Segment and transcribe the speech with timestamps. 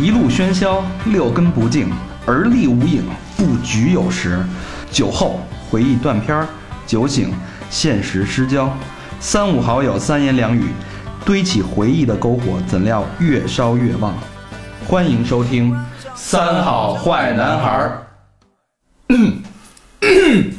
[0.00, 1.90] 一路喧嚣，六根不净，
[2.24, 3.02] 而立无影，
[3.36, 4.38] 不局有时。
[4.92, 6.46] 酒后回忆断片儿，
[6.86, 7.32] 酒醒
[7.68, 8.72] 现实失焦。
[9.18, 10.66] 三五好友三言两语，
[11.24, 14.14] 堆起回忆的篝火，怎料越烧越旺。
[14.86, 15.74] 欢迎收听
[16.14, 18.06] 《三好坏男孩儿》。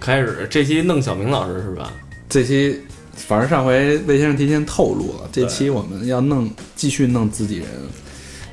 [0.00, 1.92] 开始这期弄小明老师是吧？
[2.30, 2.80] 这期
[3.14, 7.66] 反正上回魏先生提前透露了，这期我们要弄继续弄自己人。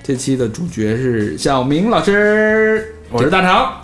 [0.03, 3.79] 这期的主角是小明老师，我是大长。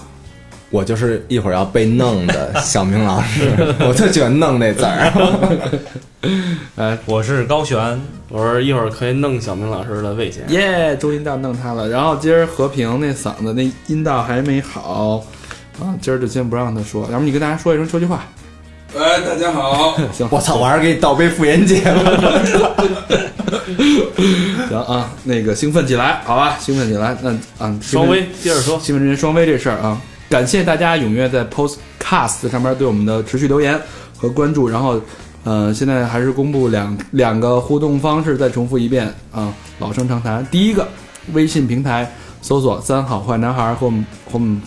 [0.69, 3.55] 我就是一会儿要被弄的小明老师，
[3.87, 5.79] 我就喜欢弄那字儿。
[6.75, 10.53] 哎，我是高璇，我说一会儿可以弄小明老师的魏先生。
[10.53, 11.87] 耶，中音道弄他了。
[11.87, 15.23] 然后今儿和平那嗓子那音道还没好
[15.81, 18.25] 啊，今儿就先不让他说，要不你跟大家说一声，说句话。
[18.97, 22.09] 哎，大家好， 行，我操，我还是给你倒杯妇炎洁吧。
[24.67, 27.15] 行啊，那个兴奋起来，好吧，兴奋起来。
[27.21, 27.29] 那
[27.63, 33.79] 啊，双威接着说，新闻之间双威这事儿啊，感谢大家踊跃在 Postcast 上面对我们的持续留言
[34.17, 34.67] 和关注。
[34.67, 34.99] 然后，
[35.43, 40.45] 呃，现在还是公布两两个互动方式，再重复一遍啊，老生常谈。
[40.49, 40.87] 第一个，
[41.33, 44.59] 微信平台搜索“三好坏男孩”和我们和我们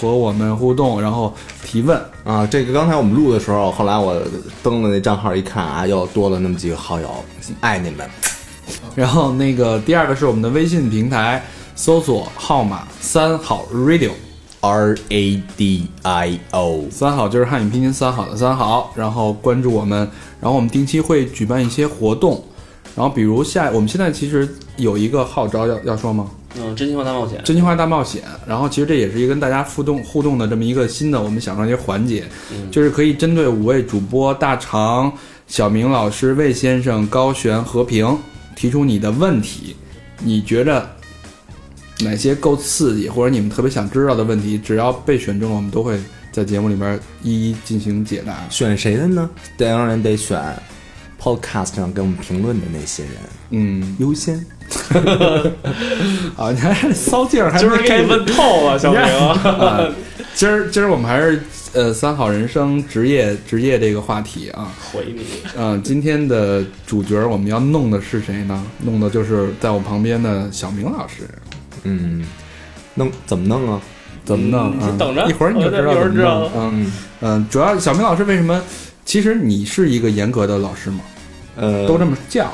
[0.00, 1.34] 和我们互动，然后
[1.64, 2.00] 提问。
[2.24, 4.20] 啊，这个刚才我们录的时候，后来我
[4.62, 7.08] 登了那账号一看啊，又多了那么几个好友，
[7.60, 8.08] 爱你们。
[8.94, 19.98] 然后那个第二个是我们的微信平台，搜索号码三好 radio，R A D I O，三好就是汉语拼音三好的三好，然后关注我们，
[20.40, 22.44] 然后我们定期会举办一些活动，
[22.94, 26.30] 然后比如下我们现在其实有一个号召要要说吗？
[26.58, 32.24] 嗯，真心话大冒险，真心话大冒险，然后其实这也是一个跟大家互动互动的这么一个新的我们想出来一些环节，
[32.70, 35.12] 就是可以针对五位主播大长、
[35.46, 38.18] 小明老师、魏先生、高璇、和平
[38.56, 39.76] 提出你的问题，
[40.18, 40.90] 你觉着
[42.00, 46.00] 哪些够刺激，或者你们特别想知道的问题，只要被选中了，我们都会
[46.32, 48.44] 在节目里边一一进行解答。
[48.50, 49.30] 选谁的呢？
[49.56, 50.40] 当然得选
[51.20, 53.12] Podcast 上给我们评论的那些人
[53.50, 54.44] 嗯，优先。
[56.36, 59.00] 啊，你还骚劲儿，还儿给你问透了，小明。
[59.00, 59.80] 啊，
[60.34, 61.42] 今儿今儿我们还是
[61.72, 64.68] 呃三好人生职业职业这个话题啊。
[64.92, 65.22] 回你，
[65.56, 68.64] 嗯，今天的主角我们要弄的是谁呢？
[68.84, 71.28] 弄的就是在我旁边的小明老师。
[71.84, 72.24] 嗯，
[72.94, 73.80] 弄怎么弄啊？
[74.24, 74.78] 怎么弄？
[74.78, 76.50] 你啊等着一会儿你就知道一会儿怎么知道弄。
[76.56, 76.92] 嗯
[77.22, 78.60] 嗯，主要小明老师为什么？
[79.04, 81.00] 其实你是一个严格的老师吗，
[81.56, 82.52] 呃，都这么叫，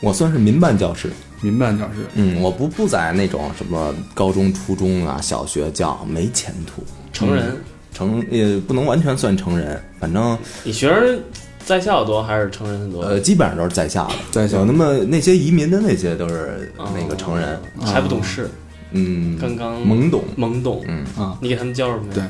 [0.00, 1.10] 我算是民办教师。
[1.42, 2.06] 民办教师。
[2.14, 6.82] 嗯，我不不在那种什么高中、初中啊、小学教，没前途。
[7.12, 7.56] 成人，
[7.92, 11.20] 成也不能完全算成人，反正你学生
[11.64, 13.02] 在校多还是成人多？
[13.02, 18.48] 呃基本上都是在校的，在校有那么那些移民的那些都是那个成人，哦还不懂事，
[18.92, 20.82] 嗯，刚刚懵懂，懵懂。
[20.88, 22.14] 嗯啊，你给他们教什么呀？
[22.14, 22.24] 对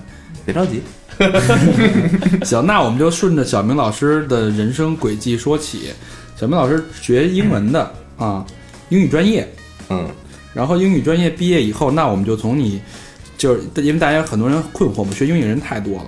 [0.45, 0.83] 别着急，
[2.45, 5.91] 行，那我们就顺着小明老师的人生轨迹说起。
[6.37, 8.45] 小明老师学英文的啊，
[8.93, 9.49] 英语专业，
[9.89, 10.07] 嗯
[10.53, 12.79] 然后英语专业毕业以后，那我们就从你，
[13.39, 16.07] 就是因为大家很多人困惑嘛，学英语人太多了，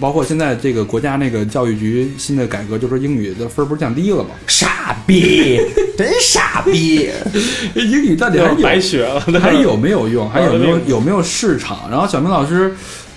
[0.00, 4.30] 包括现在这个国家那个教育局新的改革，就说英语的分儿不是降低了吗？
[4.46, 5.60] 傻逼，
[5.98, 7.10] 真傻逼，
[7.74, 10.30] 英语到底还有白学了，还有没有用？
[10.30, 11.90] 还有没有有没有市场？
[11.90, 12.72] 然后小明老师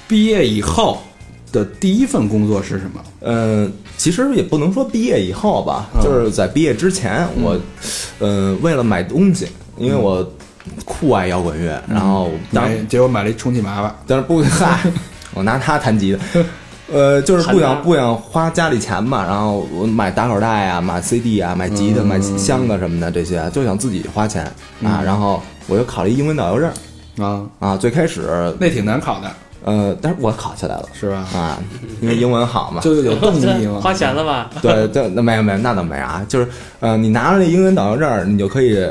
[0.08, 1.04] 毕业以后
[1.52, 3.04] 的第一份工作是什么？
[3.22, 6.04] 嗯，其实也不能说毕业以后吧，嗯。
[6.04, 7.60] 就是在毕业之前，我，
[8.20, 9.48] 呃，为了买东西，
[9.78, 10.28] 因为我
[10.84, 14.80] 酷爱摇滚乐，然后当买结果买了一充气娃娃，但是不嗨，
[15.34, 16.40] 我拿它弹吉他，
[16.92, 22.08] 呃，就是不想不想花家里钱嘛，然后我买打口袋啊，买 CD 啊，买吉他、嗯。
[22.08, 24.44] 买箱子什么的这些，就想自己花钱
[24.84, 25.02] 啊。
[25.04, 26.72] 然后我又考了一英文导游证
[27.18, 29.32] 啊，啊，最开始那挺难考的，
[29.66, 31.26] 呃，但是我考下来了是吧？
[31.34, 31.58] 啊，
[32.00, 32.81] 因为英文好嘛。
[32.81, 33.80] 就有 动力嘛。
[33.81, 34.50] 花钱了吧？
[34.62, 36.47] 对，对，那没有没有，那倒没啊，就是
[36.79, 38.88] 呃，你拿着那英文导游证，你就可以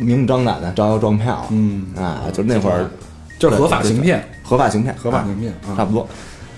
[0.00, 1.46] 明目张胆的招摇撞骗了。
[1.50, 2.90] 嗯，啊，就那会儿
[3.38, 5.76] 就是合法行骗，合法行骗，合法啊行骗啊。
[5.76, 6.06] 差不多。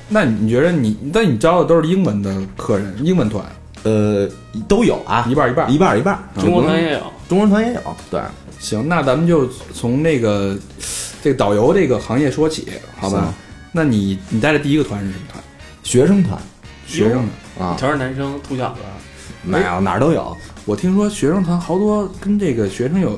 [0.09, 3.45] 那你觉得你，那你招的都是英文的客人，英文团，
[3.83, 4.27] 呃，
[4.67, 6.21] 都有啊，一半儿一半儿一半儿一半儿。
[6.41, 7.81] 中国团也有，中文团也有，
[8.11, 8.19] 对，
[8.59, 10.57] 行，那咱们就从那个
[11.23, 12.67] 这个导游这个行业说起，
[12.99, 13.35] 好吧行？
[13.79, 15.41] 那你你带的第一个团是什么团？
[15.85, 16.37] 学生团
[16.85, 17.65] 学生的。
[17.65, 18.81] 啊，全是男生，秃小子，
[19.43, 20.37] 没有哪儿都有。
[20.65, 23.17] 我听说学生团好多跟这个学生有，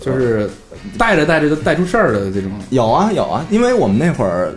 [0.00, 0.50] 就是
[0.98, 2.50] 带着带着就带出事儿的这种。
[2.68, 4.54] 有啊有啊，因为我们那会儿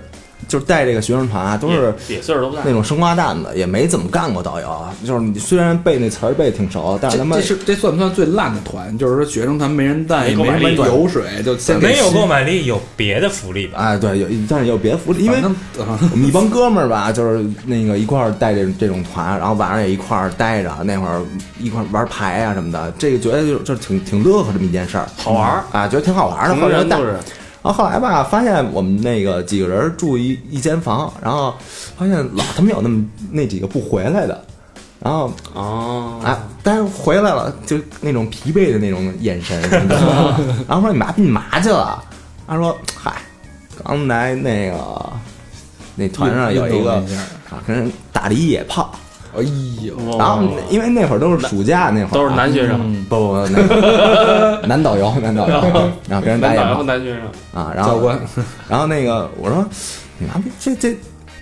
[0.52, 2.72] 就是带这个学生团啊，都是岁数都不大那。
[2.74, 4.86] 种生瓜蛋子，也没怎么干过导游。
[5.06, 8.98] 就是你虽然背那词儿背得挺熟，但是他妈这这是这算不算最烂的团？
[8.98, 13.80] 就是说学生团没人带，也没什么油水，就先没有购买力，有别的福利吧？
[13.80, 15.38] 哎，对，有但是有别的福利，因为
[16.12, 21.22] 我们一帮哥们儿吧，就是那个一块儿带这这种团，然后晚上也一块儿待着，那会儿
[21.62, 26.56] 一块儿玩牌啊什么的，这个觉得就就挺挺乐呵这么一件事儿，好玩儿啊，觉得挺好玩儿的。
[26.56, 26.98] 什么后来带
[27.64, 31.54] 然后后来吧，发现我们那个几个人住一一间房，然后
[31.96, 34.44] 发现老他妈有那么那几个不回来的，
[35.00, 39.62] 然后哦，哎，但是回来了，就那种疲惫的那种眼神？
[40.68, 42.04] 然后说你妈你嘛去了？
[42.48, 43.14] 他说嗨，
[43.84, 45.14] 刚才那个
[45.96, 46.96] 那团上有一个
[47.50, 48.94] 啊，跟人打了一野炮，
[49.36, 49.42] 哎
[49.84, 55.62] 呦，然后因为那会儿都是暑假那会儿啊，都是男学生，嗯不不不，男 男导游男导游，
[56.10, 57.22] 然后跟人打野炮男学生，
[57.62, 58.20] 啊，然后教官，
[58.68, 59.66] 然后那个我说
[60.18, 60.96] 你妈逼这这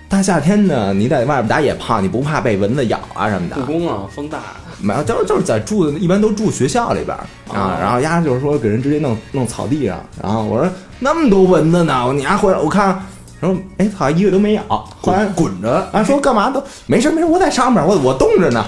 [0.07, 3.56] 大夏天的，你在外边打野炮，你不怕被蚊子咬啊什么的？
[3.57, 4.39] 故宫啊，风大，
[4.81, 7.15] 没有，就是就是在住的，一般都住学校里边
[7.51, 7.77] 啊。
[7.80, 10.69] 然后丫就是说给人直接弄弄草地上，然后我说
[11.00, 13.00] 那么多蚊子呢，我你丫回来我看，
[13.39, 14.63] 然后哎操，一个都没咬。
[15.01, 18.63] 后来滚着，啊说干嘛都没事没事，我在上面，我我冻着呢，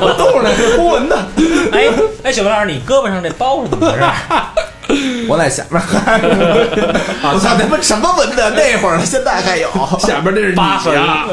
[0.00, 1.16] 我冻着呢， 是拨蚊子，
[1.72, 1.88] 哎
[2.24, 4.04] 哎，小白老师，你胳膊上这包是怎么回事？
[5.28, 5.80] 我在下面。
[7.22, 8.50] 我操，他妈什么文的？
[8.50, 9.68] 那会儿现在还有。
[9.98, 11.26] 下边这是你八分啊，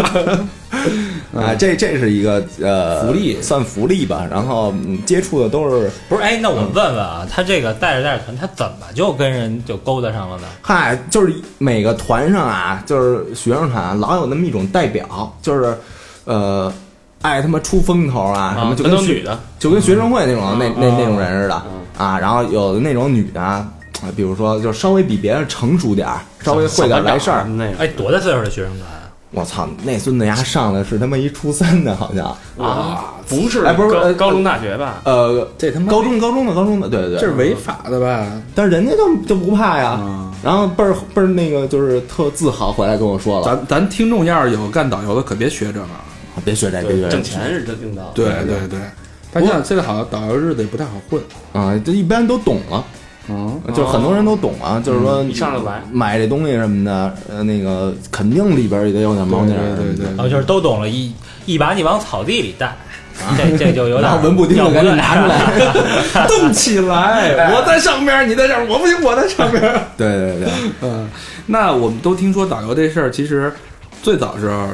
[1.36, 4.26] 啊，这这是一个呃福利算福利吧。
[4.30, 10.44] 然后嗯接触的都是不是，哎，那我问问啊，他这个带着带着团，他怎么就跟人就勾搭上了呢？
[10.62, 15.78] 嗨，就是每个团上啊，就是学生团老有那么一种代表，就是
[16.26, 16.72] 呃，
[17.22, 21.64] 爱他妈出风头啊，什么就跟女的，就跟学生会那种那那啊那种人似的
[21.98, 22.18] 啊。
[22.20, 23.68] 然后有的那种女的啊，
[24.16, 27.46] 比如说就稍微比别人成熟点儿，稍微会点来事儿。
[27.46, 28.88] 那个哎，多大岁数的学生团？
[29.34, 32.26] 我操，那孙子丫上的是他妈一初三的，好像
[32.60, 35.02] 啊，不是，哎不是呃高高中大学吧？
[35.06, 38.26] 呃，这他妈高中高中的高中的，对对对，这是违法的吧？
[38.54, 39.92] 但是人家就就不怕呀。
[39.92, 45.86] 啊然后倍儿倍儿那个就是特自豪，回来跟我说了，咱咱听众要是有干导游的，可别学这个。
[46.44, 48.80] 别学这，别学这，挣钱是真领导，对对对，
[49.32, 51.22] 但现在现在好像导游日子也不太好混。
[51.54, 52.84] 啊，这一般都懂了，
[53.30, 60.08] 嗯，就是很多人都懂啊，就是说你上就来买这东西什么的，呃，那个肯定里边也得有点猫腻儿，对对对。
[60.18, 61.14] 哦，就是都懂了，一
[61.46, 62.76] 一把你往草地里带，
[63.38, 67.52] 这这就有点然后文不丁的赶紧拿出来， 动起来！
[67.54, 69.62] 我在上边，你在这儿，我不行，我在上边。
[69.96, 70.50] 对对对，
[70.82, 71.08] 嗯，
[71.46, 73.54] 那我们都听说导游这事儿，其实
[74.02, 74.68] 最早时候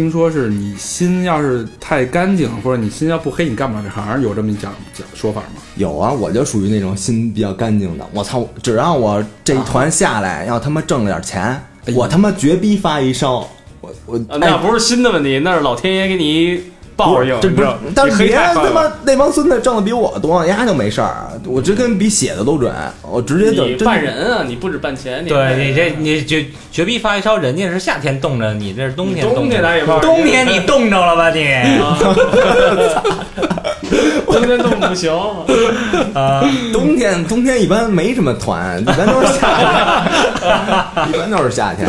[0.00, 5.60] 听说是你心要是太干净，或者你心要不黑，你干不了这行，有这么一讲讲说法吗？
[5.76, 11.42] 有啊，我就属于那种心比较干净的，我操，只要我这一团下来，要他妈挣了点钱，
[11.84, 13.46] 哎我他妈绝逼发一烧，
[13.82, 16.62] 我我啊那不是心的问题，那是老天爷给你
[16.96, 22.72] 报应，这不是你知道，但是别人他妈那帮孙子挣的比我多，人家就没事儿，我这跟比写的都准，
[23.10, 29.56] 我直接就办人啊，你不止办钱，你对你这你绝绝逼发一烧，人家是夏天冻着，你这是冬天冬冻着。
[29.56, 31.46] 天冬天你冻着了吧你？
[34.26, 35.12] 冬天冻不行，
[36.14, 36.42] 啊，
[36.72, 41.88] 冬天冬天一般没什么团，一般都是夏天，一般都是夏天。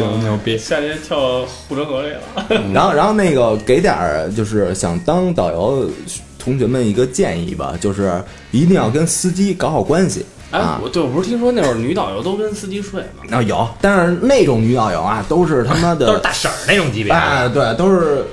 [0.00, 0.58] 行，牛逼。
[0.58, 2.20] 夏天跳护城河里了。
[2.72, 5.90] 然后然后那个给点儿就是想当导游
[6.38, 10.80] 同学们一个建议吧，就是一定要跟司机搞好关系哎啊，。
[10.82, 13.36] 我对我不是听说那会儿女导游都跟司机睡吗？
[13.36, 17.18] 啊有，但是那种女导游啊，都是他妈的 都是大婶儿那种级别的。
[17.18, 18.24] 哎，对，都是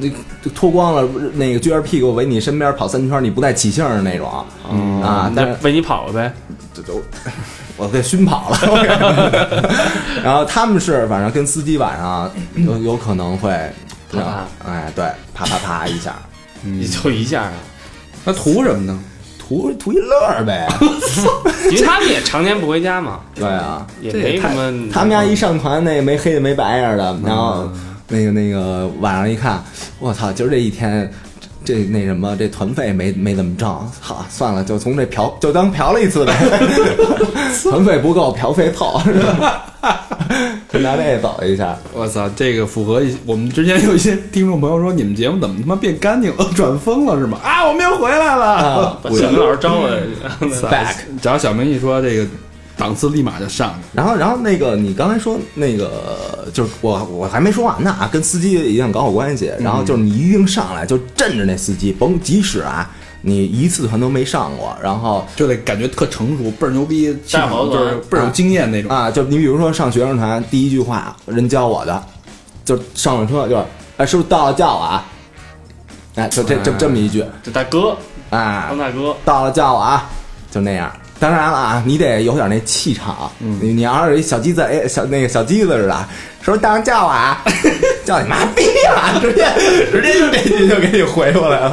[0.00, 0.10] 那
[0.54, 4.28] 脱光了，那个撅着屁股围你身边跑三圈，你不带起兴儿的那种
[5.02, 5.32] 啊。
[5.34, 6.32] 但是为你跑了呗。
[6.74, 7.00] 这都
[7.76, 8.58] 我给熏跑了。
[10.22, 13.50] 然后他们是反正跟司机晚上有有可能会，
[14.12, 15.04] 啪啪哎，对，
[15.34, 16.14] 啪啪啪一下，
[16.62, 17.52] 你就一下啊，
[18.24, 18.98] 那图什么呢？
[19.38, 20.66] 图图一乐儿呗。
[21.70, 24.88] 因为他们也常年不回家嘛，对啊，也没什么。
[24.92, 27.70] 他们家一上团，那没黑的没白样的，然后
[28.08, 29.62] 那个那个晚上一看，
[29.98, 31.10] 我操，今儿这一天。
[31.64, 33.68] 这这那什么，这团费没没怎么挣，
[34.00, 36.34] 好算了，就从这嫖就当嫖了一次呗，
[37.64, 39.66] 团费不够，嫖费凑，是吧？
[40.72, 47.38] 就拿这走一下，我操，这个符合一我们之前有一些听众朋友说，你们节目怎么他妈变干净了，转风了是吗？
[47.44, 48.44] 啊，我们又回来了。
[48.44, 50.00] 啊把小明老师招过来，
[50.70, 52.26] back 只要小明一说这个
[52.76, 53.88] 档次，立马就上去。
[53.92, 59.52] 然后，然后那个你刚才说那个，就是我我还没说完呢啊，跟司机一定搞好关系。
[59.60, 62.90] 然后就是你一定上来就镇着那司机，甭即使啊
[63.22, 68.90] 你一次团都没上过，然后就得感觉特成熟，倍儿牛逼，就是倍儿有经验那种。
[68.90, 72.04] 啊，就你比如说上学生团，第一句话人教我的，
[72.64, 73.64] 就上了车就是，
[73.96, 75.06] 哎，是不是到了叫我啊？
[76.16, 77.96] 哎，就这这这么一句，这大哥，
[78.30, 80.08] 哎当，大哥，到了叫我啊，
[80.50, 80.92] 就那样。
[81.18, 83.30] 当然了啊，你得有点那气场。
[83.38, 86.06] 你你要是一小鸡子，哎，小那个小鸡子似的，
[86.42, 87.42] 是不是当叫我啊？
[88.04, 89.18] 叫你妈逼啊！
[89.20, 89.46] 直接
[89.90, 91.70] 直接就这句就给你回过来了。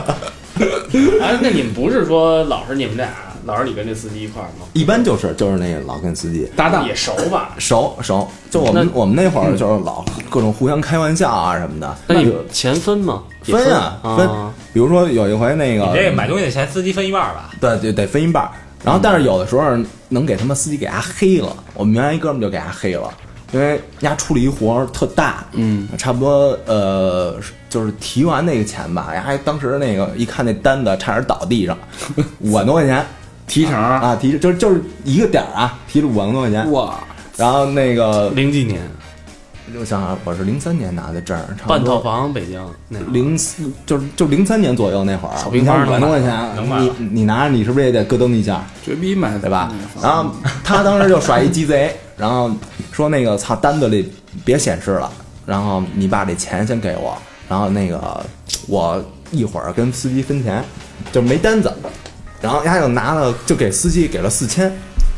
[1.21, 3.10] 啊，那你们不是说老是你们俩，
[3.45, 4.67] 老是你跟这司机一块儿吗？
[4.74, 7.55] 一般就是就是那个老跟司机搭档也熟吧？
[7.57, 11.98] 熟熟，就我们我们那会儿就是老各种互相开玩笑啊什么的。
[12.07, 13.24] 那你钱分吗？
[13.43, 14.29] 分啊啊分，
[14.71, 17.50] 比如说有一回那个你这买东西的钱司机分一半吧？
[17.60, 18.51] 对对得分一半儿。
[18.83, 19.77] 然后，但是有的时候
[20.09, 21.55] 能给他们司机给他黑了。
[21.73, 23.13] 我们原来一哥们儿就给他黑了，
[23.51, 27.35] 因为人家出了一活儿特大，嗯，差不多呃，
[27.69, 31.77] 就是提完那个钱吧，人家当时那个一看那单子，差点倒地上，
[32.39, 33.05] 五万多块钱
[33.47, 36.71] 提成儿，啊，提就是就是一个点儿啊，提了五万多块钱。
[36.71, 36.97] 哇，
[37.38, 38.81] 然后那个零几年
[39.79, 42.63] 我想想，我是零三年拿的证儿，差不半套房，北京
[43.11, 48.63] 零四就是就零三年左右那会儿，你看五万多块钱，能买你你拿着你是不是也得咯噔一下？
[48.83, 49.69] 绝逼买的对吧？
[49.71, 50.31] 嗯然后
[50.63, 52.51] 他当时就甩一鸡贼，然后
[52.91, 54.11] 说那个操单子里
[54.43, 55.11] 别显示了，
[55.45, 58.25] 然后你把这钱先给我，然后那个
[58.67, 60.63] 我一会儿跟司机分钱，
[61.11, 61.71] 就没单子，
[62.41, 64.71] 然后人家就拿了就给司机给了四千，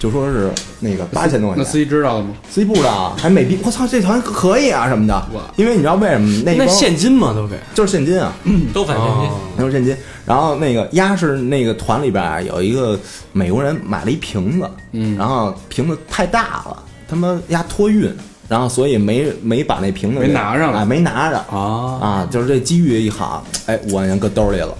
[0.04, 2.32] 就说是那个八千多块钱，那司机知道了吗？
[2.50, 7.34] 司机不知道，还美逼，我操这团可以啊什么的哇，因为你知道为什么那那现金嘛？
[7.34, 8.34] 都给就是现金啊，
[8.74, 9.30] 都返现金。
[9.30, 9.96] 哦都是现金。
[10.26, 13.00] 然后那个鸭是那个团里边啊有一个
[13.32, 18.14] 美国人买了一瓶子，嗯然后瓶子太大了，他妈鸭托运，
[18.50, 24.76] 然后所以没没把那瓶子没给拿上来啊，没拿着啊，啊，就是这机遇一好，哎，五万元搁兜里了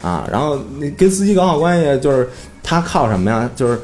[0.00, 0.26] 啊。
[0.32, 2.26] 然后你跟司机搞好关系，就是
[2.62, 3.50] 他靠什么呀？
[3.54, 3.78] 就是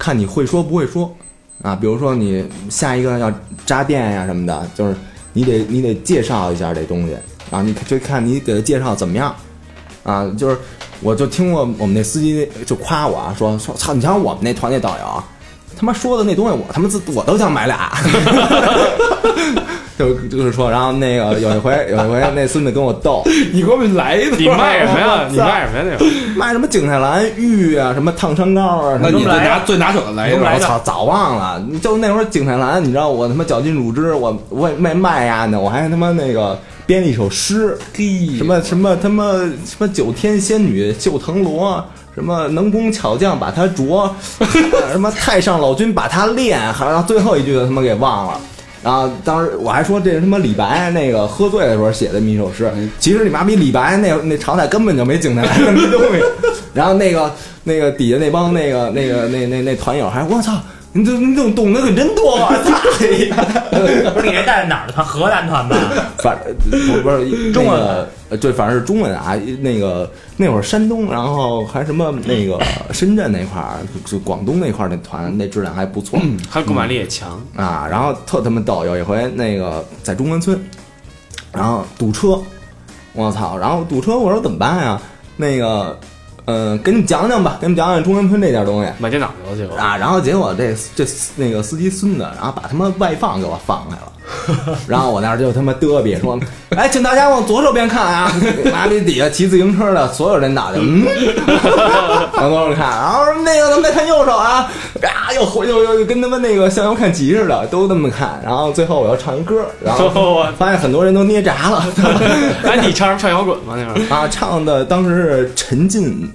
[0.00, 1.14] 看你会说不会说
[1.62, 1.76] 啊。
[1.76, 3.30] 比如说你下一个要
[3.66, 4.96] 扎店呀什么的，就是
[5.34, 7.14] 你得你得介绍一下这东西
[7.50, 9.36] 啊，你就看你给他介绍怎么样
[10.02, 10.28] 啊。
[10.38, 10.56] 就是
[11.00, 15.22] 我就听过我们那司机就夸我啊，说说操，你瞧我们那团那导游。
[15.76, 17.92] 他妈说的那东西，我他妈自我都想买俩，
[20.00, 25.28] 就就是说，然后那个 有一回有一回那孙子跟我斗， 你给我们来一段，你卖什么呀？
[25.30, 25.84] 你卖什么呀？
[25.84, 31.62] 那个卖什么景泰蓝玉啊，什么烫伤膏啊，那你最什么拿最拿手的来一段能来的我操，早忘了。
[31.68, 37.76] 你就那会儿景泰蓝，你知道我他妈绞尽乳汁，我我也卖卖呀呢，我还他妈那个编了一首诗，
[38.38, 39.24] 什么什么他妈
[39.64, 41.84] 什么九天仙女绣藤萝。
[42.12, 44.10] 什么能工巧匠把它琢，
[44.90, 48.40] 什么太上老君把它练，还然后最后一句他妈给忘了。
[48.82, 56.22] 然后当时我还说这是他妈李白那个喝醉的时候写的这么一首诗，其实你妈逼李白那那朝代根本就没景泰蓝这么东西。
[56.72, 57.30] 然后那个
[57.64, 60.52] 那个底下那帮那个那个那那那团友还我操，
[60.92, 62.52] 你这你懂懂得可真多啊！
[64.12, 65.06] 不是你这带哪儿的团？
[65.06, 65.76] 河南团吧？
[66.18, 66.36] 反
[66.68, 69.34] 不是不是中文那个呃对，反正是中文啊。
[69.60, 72.60] 那个那会儿山东，然后还什么那个
[72.92, 76.18] 深圳那块儿，就广东那块儿那团那质量还不错。
[76.50, 80.60] 还购买力也强，啊，然后特他妈逗，有一回那个在中关村，
[81.52, 82.40] 然后堵车，
[83.12, 83.56] 我操！
[83.56, 85.00] 然后堵车，我说怎么办呀？
[85.36, 85.98] 那个，
[86.46, 89.96] 嗯、给你们讲讲吧，给你们讲讲中关村这点东西买电脑去了，结果啊。
[89.96, 91.04] 然后结果这这
[91.36, 94.12] 那个司机孙子，然后把他妈外放给我放开了，
[94.86, 96.38] 然后我那儿就他妈嘚比说，
[96.76, 98.32] 哎，请大家往左手边看啊！
[98.72, 101.04] 妈逼底下骑自行车的所有人脑袋，嗯，
[102.36, 104.70] 往左手看，然后那个咱们再看右手啊，
[105.02, 108.40] 啊，又回又又又跟他们那个向右看齐似的，都那么看。
[108.44, 111.84] 然后最后我要唱一歌，然后发现很多人都捏闸了。
[112.64, 113.74] 哎，你唱唱摇滚吗？
[113.76, 116.30] 那会儿啊，唱的当时是沉浸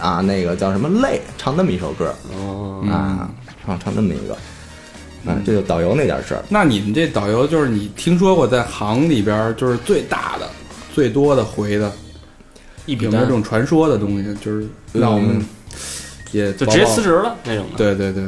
[0.00, 3.28] 啊，那个叫什么泪，唱那么一首歌哦，啊，
[3.66, 4.36] 唱唱那么一个，
[5.28, 6.42] 啊，这就导游那点事儿。
[6.48, 10.48] 那你们这导游就是你听说过在行里边儿就是最大的、
[10.94, 11.92] 最多的回的，
[12.86, 14.34] 一笔单有没有这种传说的东西？
[14.42, 15.44] 就是让我们
[16.32, 17.76] 也就直接辞职了那种的。
[17.76, 18.24] 对对对，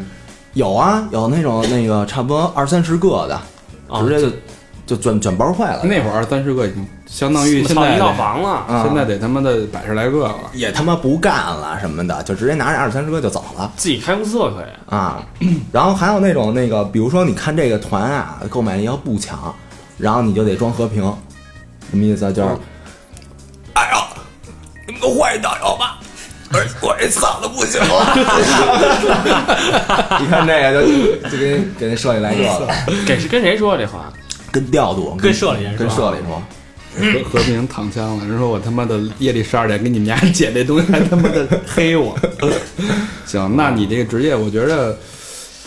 [0.55, 3.41] 有啊，有那种那个差不多二三十个的，
[3.89, 4.31] 啊直接就
[4.87, 5.85] 就卷卷包坏了。
[5.85, 10.35] 那会儿二三十个已经相当于现在一套房了，啊现在得他妈的百十来个了。
[10.55, 14.67] 也他妈不干了什么的，就直接拿着二三十个就走了自己开公司了可以。
[14.95, 15.21] 啊。
[15.73, 19.53] 然后还有那种那个，比如说你看这个团啊，购买力要不强，
[19.99, 21.03] 然后你就得装和平，
[21.91, 22.31] 什么意思啊？
[22.31, 22.49] 就是，
[23.75, 24.07] 哎呀，
[24.87, 25.99] 你们都换一导游吧。
[26.53, 28.15] 我我这嗓子不行了，
[30.21, 30.87] 你看这个就
[31.29, 32.69] 就跟给那社里来这个，
[33.05, 34.13] 给是跟谁说这话？
[34.53, 36.43] 跟调度，跟社里人说跟社里说，
[36.99, 42.19] 和和平躺枪了，人说我他妈的夜里十二点给你们家捡这东西，还他妈的黑我。
[43.27, 44.99] 行，那你这个职业，我觉得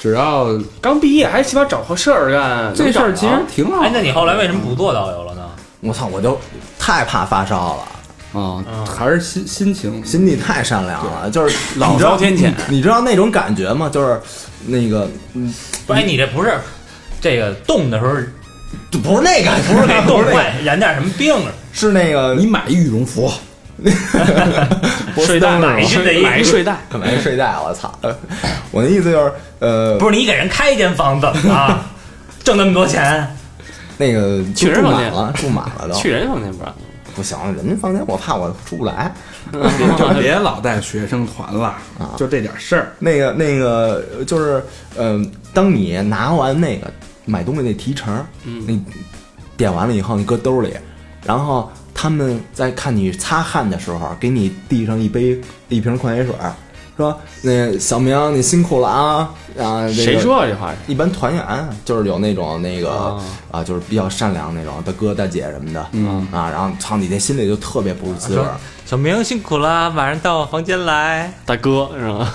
[0.01, 0.47] 只要
[0.81, 5.41] 刚毕业还起码找个事儿干，这事儿其实挺好哎，那你后来为什么不做导游了呢？
[5.79, 6.37] 我操，我就
[6.77, 7.77] 太怕发烧
[8.33, 13.89] 了，啊，还是心心情心地太善良了，就是 老你知道烧天谴你知道那种感觉吗？
[13.89, 14.19] 就是
[14.65, 15.53] 那个，嗯，
[15.87, 16.53] 不是，哎，你这不是
[17.21, 18.21] 这个冻的时候就
[19.03, 21.51] 不是那个，不是给冻不是那染点什么病啊？
[21.71, 23.31] 是那个你买羽绒服，
[25.25, 27.91] 睡袋买一得买一睡袋，买睡袋，我操！
[28.71, 31.85] 我的意思就是，呃，不是你给人开一间房怎么了？
[32.43, 33.27] 挣那么多钱，
[33.97, 36.73] 那个去人房间住满了，住满了都去人房间不让。
[37.15, 39.13] 不行，人家房间我怕我出不来。
[39.51, 39.59] 就
[40.19, 41.75] 别老带学生团了，
[42.17, 42.93] 就这点事儿。
[42.97, 44.63] 那个那个就是，
[44.97, 46.91] 嗯、当你拿完那个
[47.25, 48.83] 买东西那提成，嗯你
[49.55, 50.73] 点完了以后，你搁兜里，
[51.25, 55.39] 然后他们在看你擦汗的时候，给你递上一杯
[55.69, 56.35] 一瓶矿泉水，
[56.97, 59.87] 说那小明你辛苦了啊啊！
[59.87, 60.71] 这个谁说这话？
[60.85, 68.55] 一般团员就是有那种那个啊啊，就是比较善良那种大哥大姐什么的，嗯啊，然后操你这心里就特别不是滋味儿。
[68.85, 71.33] 小明辛苦了，晚上到我房间来。
[71.45, 72.33] 大哥是吧？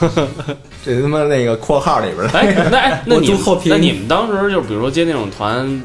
[0.88, 3.30] 这他妈那个括号里边的，哎，那哎， 那你
[3.66, 5.82] 那你们当时就比如说接那种团，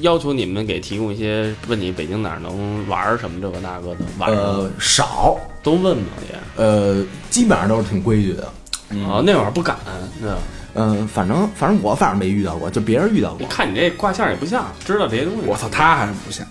[0.00, 6.62] 要求你们给提供一些问你北京哪儿能玩儿什么这个那个的，晚上呃少，都问吗也？
[6.62, 8.44] 呃，基本上都是挺规矩的。
[9.08, 9.76] 啊，那会儿不敢，
[10.20, 10.36] 对吧？
[10.74, 13.38] 嗯，反正反正我反正没遇到过，就别人遇到过。
[13.40, 15.40] 你看你这卦象也不像，知道这些东西。
[15.46, 16.46] 我操，他还是不像。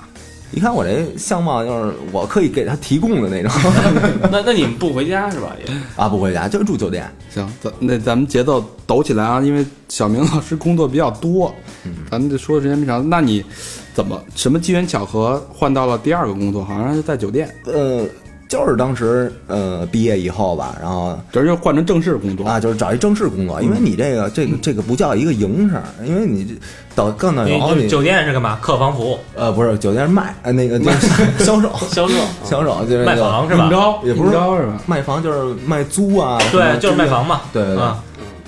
[0.54, 3.52] 一看我这相貌，就是我可以给他提供的那种
[4.32, 5.56] 那那你们不回家是吧？
[5.66, 7.10] 也啊，不回家就住酒店。
[7.30, 11.54] 行，咱那咱们节奏抖起来啊，因为小明老师工作比较多，
[12.12, 13.10] 咱们这说的时间不长。
[13.10, 13.44] 那你
[13.94, 16.64] 怎么什么机缘巧合换到了第二个工作？
[16.64, 18.06] 好像是在酒店，呃，
[18.54, 26.54] 就是当时呃毕业以后吧，然后这就换成正式工作啊，就是找一正式工作，因为你这个这个这个不叫一个营生，因为你这
[26.94, 28.60] 导干导游你你酒店是干嘛？
[28.62, 31.08] 客房服务，呃不是酒店是卖呃那个就是
[31.44, 32.14] 销售销售
[32.46, 33.68] 销售就是卖房是吧？
[33.72, 34.80] 招也不是应招是吧？
[34.86, 37.42] 卖房就是卖租啊，对，就是卖房嘛。
[37.52, 37.78] 对对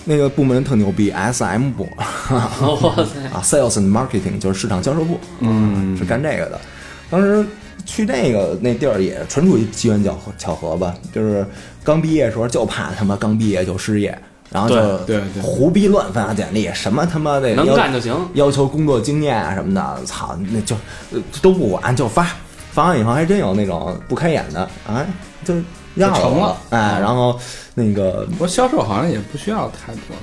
[0.08, 1.90] 那个部门特牛逼，SM 部
[2.30, 3.20] 哇塞！
[3.34, 6.62] 啊，Sales and Marketing 就是市场销售部，嗯，是干这个的。
[7.10, 7.44] 当时
[7.86, 11.46] 去那个那地儿也纯属于机缘巧合巧合吧，就是
[11.84, 14.18] 刚毕业的时候就怕他妈刚毕业就失业，
[14.52, 15.42] 然后就对对对。
[15.44, 18.14] 胡逼乱发简历，什么他妈的能要干就行。
[18.34, 20.76] 要求工作经验啊什么的，操，那就
[21.12, 22.28] 呃都不管就发，
[22.72, 25.06] 发完以后还真有那种不开眼的，啊，
[25.44, 25.54] 就
[25.96, 26.48] 要成了。
[26.48, 27.40] 了，哎，然后
[27.74, 30.16] 那个不过销售好像也不需要太多，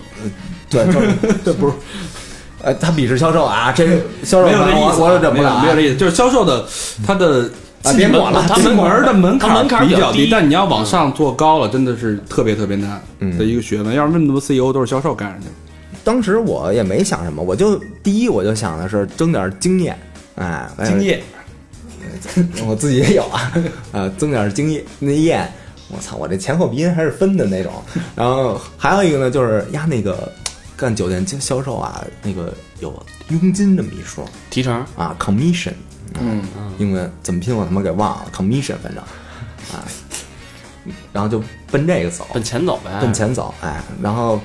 [0.68, 1.72] 对，就是 这不是，
[2.62, 3.86] 呃，他鄙视销售啊，这
[4.22, 6.64] 销售没有这意思，我我忍不了啊，没有这意思，就是销售的
[7.06, 7.50] 他的
[7.82, 13.94] 啊别管了他门门的门槛他门槛比较低但你要往上做高了，真的是特别特别难嗯的一个学问。
[13.94, 15.52] 要是那么多 CEO 都是销售干上去的，
[16.04, 19.98] 当时我也没想什么，我就第一我就想的是争点经验，
[20.36, 21.20] 哎，哎经，验
[22.66, 23.52] 我自己也有啊，
[23.92, 25.52] 呃， 增点经验那验，
[25.88, 27.72] 我操，我这前后鼻音还是分的那种。
[28.14, 30.30] 然后还有一个呢，就是呀，那个
[30.82, 35.74] 干酒店销售啊，那个有佣金这么一说提成啊，commission，
[36.20, 36.42] 嗯，
[36.76, 39.00] 英文怎么拼我他妈给忘了，commission 反正
[39.72, 39.86] 啊，
[41.12, 41.40] 然后就
[41.70, 42.90] 奔这个走，奔钱走呗。
[43.00, 44.40] 奔钱走，哎，然后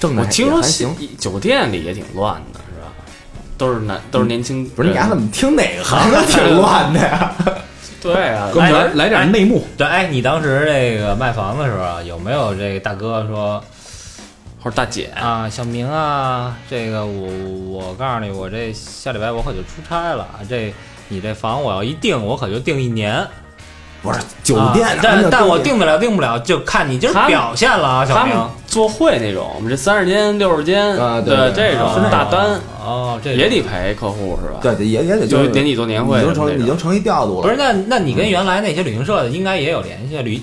[0.00, 0.88] 挣的我听说还行。
[1.18, 2.90] 酒店里也挺乱的，是吧？
[3.58, 4.66] 都是男，都是年轻。
[4.70, 7.34] 不是你俩怎么听哪个行都挺乱的呀？
[8.00, 9.62] 对啊，来来点内幕。
[9.76, 13.62] 对，哎，你当时这个卖房的时候啊，有没有这个大哥说
[14.62, 17.28] 或者大姐，啊，小明啊，这个我
[17.68, 20.72] 我告诉你，我这下礼拜我可就出差了，这
[21.08, 23.26] 你这房我要一订，我可就订一年。
[24.02, 28.34] 不是酒店但但我定得了定不了，就看你今儿表现了啊，小明。
[28.66, 34.58] 做会那种，我们这三十间、六十间，啊对这种大单哦，这也得陪客户是吧？
[34.60, 37.42] 对对，也也得就是年底做年会已经成已经成一调度了。
[37.42, 40.42] 不是，那那你跟原来那些旅行社的应该也有联系，旅，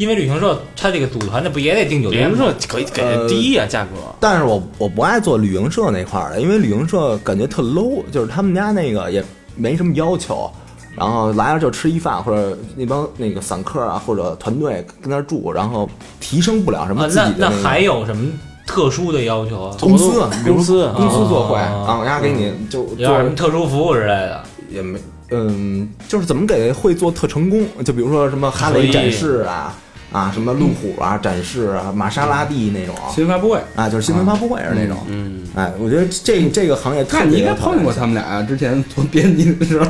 [0.00, 2.34] 因为旅行社他这个组团的不也得订酒旅店吗？
[2.34, 9.22] 行社可以给的低呀价格，但是我我不爱做旅行社那块儿的，因为旅行社感觉特 low，就是他们家那个也
[9.56, 10.50] 没什么要求，
[10.96, 15.86] 然后来了就吃一饭，或者那帮那个散客啊或者团队跟那儿住，然后
[16.18, 18.26] 提升不了什么啊，自己那那还有什么
[18.66, 19.76] 特殊的要求啊？
[19.80, 24.42] 公司公司公司做会哦啊，我家给你就做什么特殊服务之类的？
[24.70, 24.98] 也没
[25.30, 29.76] 嗯，就是怎么给会做特成功，就比如说什么哈雷展示啊。
[30.12, 34.98] 啊，什么路虎啊，展示啊，玛莎拉蒂那种新闻发布会，啊，就是新闻发布会是那种。
[35.08, 39.86] 嗯，哎，我觉得这这个行业特看你应该碰见过他们俩啊，之前做编辑的时候，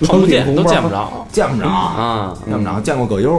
[0.00, 3.36] 碰不见都见不着 见不着，啊见不着，见过葛优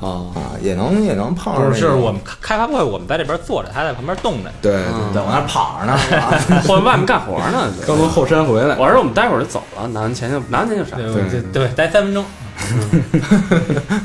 [0.00, 0.28] 啊！
[0.34, 1.74] 啊，也能也能碰上不那个。
[1.74, 4.50] 是是我们开开发布会，我们在这边坐着，他在旁边冻着。
[4.60, 7.72] 对，嗯在我那跑着呢， 是吧或者外面干活呢。
[7.86, 12.24] 刚从后山回来，我说我们待会儿就走了，拿完钱就拿完钱就闪，对对对对，待三分钟。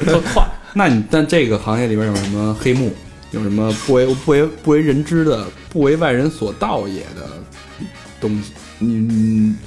[0.05, 0.43] 特快。
[0.77, 2.91] 那你但这个行业里边有什么黑幕？
[3.31, 7.27] 有什么不为不为不为人知的、不为外人所道也的
[8.21, 8.53] 东西？
[8.79, 9.57] 嗯，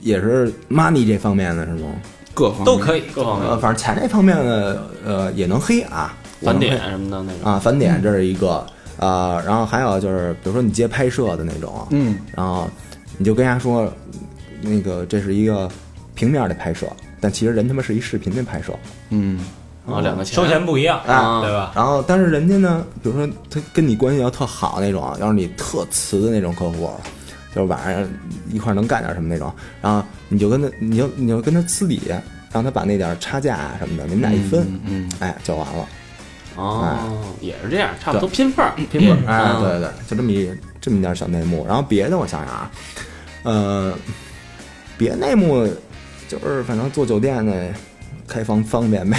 [0.00, 1.88] 也是 money 这方面的是吗？
[2.34, 8.64] 各方面都可以，呃，各方面反正钱这方面的，呃，也能黑啊，返点什么的那种啊，返点这是一个
[8.98, 12.68] 啊，然后还有就是，比如说你接拍摄的那种，嗯，然后
[13.18, 13.92] 你就跟人家说，
[14.60, 15.68] 那个这是一个
[16.14, 16.86] 平面的拍摄，
[17.18, 18.72] 但其实人他妈是一视频的拍摄，
[19.08, 19.40] 嗯，
[19.86, 21.72] 啊，两个钱收钱不一样，啊对吧？
[21.74, 26.90] 然后但是人家呢，比如说他跟你关系要特好那种，要是你特瓷的那种客户，
[27.54, 28.08] 就是晚上
[28.52, 32.20] 一块能干点什么那种，然后你就跟他，你就你就跟他私底下，
[32.52, 35.86] 让他把那点差价啊什么的，你们俩一分，嗯嗯哎，就完了。
[36.56, 38.72] 哦，也是这样，差不多拼份儿。
[38.90, 41.64] 拼本，哎，嗯对对对，就这么一这么一点小内幕。
[41.66, 42.70] 然后别的我想想啊，
[43.44, 43.94] 呃，
[44.98, 45.66] 别内幕
[46.28, 47.72] 就是反正做酒店的
[48.30, 49.18] 开房方便呗。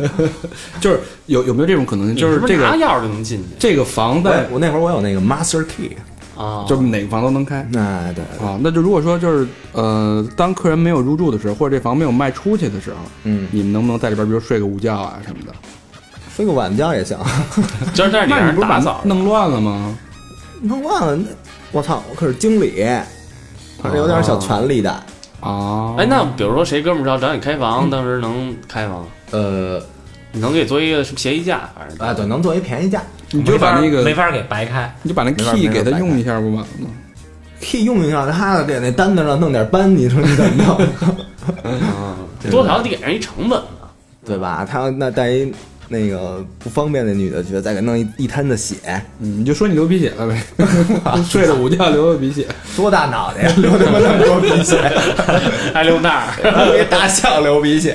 [0.80, 2.16] 就是有有没有这种可能性？
[2.16, 5.96] 就是这个不拿钥匙就能进去这个房我在我那会儿我有那个 master key，
[6.36, 6.64] 啊？
[6.68, 8.58] 就是哪个房都能开那，对，啊？
[8.60, 15.52] 那就如果说就是呃，当客人没有入住的时候，或者这房没有卖出去的时候，嗯，你们能不能在里边，比如睡个午觉啊什么的？
[16.36, 17.16] 睡个晚觉也行。
[17.94, 19.96] 就是在你不是把边打扫弄乱了吗？
[20.62, 21.24] 弄乱了，那
[21.72, 22.84] 我操，我可是经理，
[23.82, 25.02] 还是有点小权利的。
[25.40, 29.04] 啊，哎，那比如说谁哥们儿要找你开房，当时能开吗？
[29.30, 29.80] 呃，
[30.32, 31.68] 你能给做一个什么协议价？
[31.78, 36.88] 反正啊，对，能做一便宜价你就把那个没法给白开，你就把那没法 key 给他用一下不完了吗
[37.60, 40.88] ？，key 用一下，他给那单子上弄点斑，你说你怎么弄？
[41.64, 42.16] 嗯，
[42.50, 43.90] 多少得给人一成本啊。
[44.24, 44.66] 对吧？
[44.68, 45.52] 他那带一
[45.88, 48.76] 那个不方便那女的觉得，再给弄一一滩子血，
[49.20, 50.42] 嗯，你就说你流鼻血了呗，
[51.28, 52.46] 睡了午觉流的鼻血，
[52.76, 54.76] 多大脑袋呀，流他妈那么多鼻血，
[55.72, 57.94] 还流那儿，给大象流鼻血。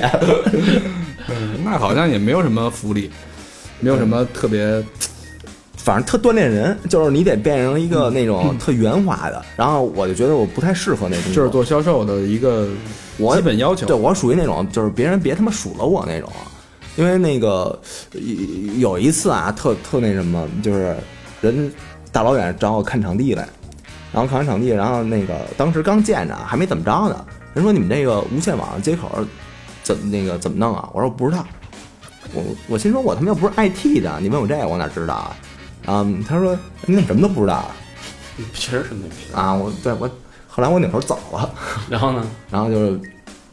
[1.64, 3.10] 那好像也没有什么福利，
[3.80, 4.82] 没有什么特别
[5.76, 12.68] 反正特锻炼人，就是你得变成一个那种特圆滑的，然后我就觉得我不太适合那种，就是做销售的一个
[13.16, 13.86] 我基本要求。
[13.86, 16.30] 对我属于那种，就是别人别他妈数落我那种，
[16.96, 17.78] 因为那个
[18.12, 20.96] 有有一次啊，特特那什么，就是
[21.40, 21.72] 人
[22.10, 23.48] 大老远找我看场地来，
[24.12, 27.24] 然后看完场地，然后那个当时刚见着，还没怎么着呢，
[27.54, 29.10] 人说你们这个无线网接口
[29.82, 30.88] 怎么那个怎么弄啊？
[30.92, 31.46] 我说我不知道，
[32.34, 35.36] 我我心说我他妈又不是 IT 的，你问我这个我哪知道啊？
[35.86, 37.74] 啊、他说你怎么什么都不知道啊？
[38.52, 39.40] 确实是没知道。
[39.40, 40.08] 啊，我对我
[40.46, 41.50] 后来我扭头走了，
[41.88, 42.24] 然后呢？
[42.50, 43.00] 然后就是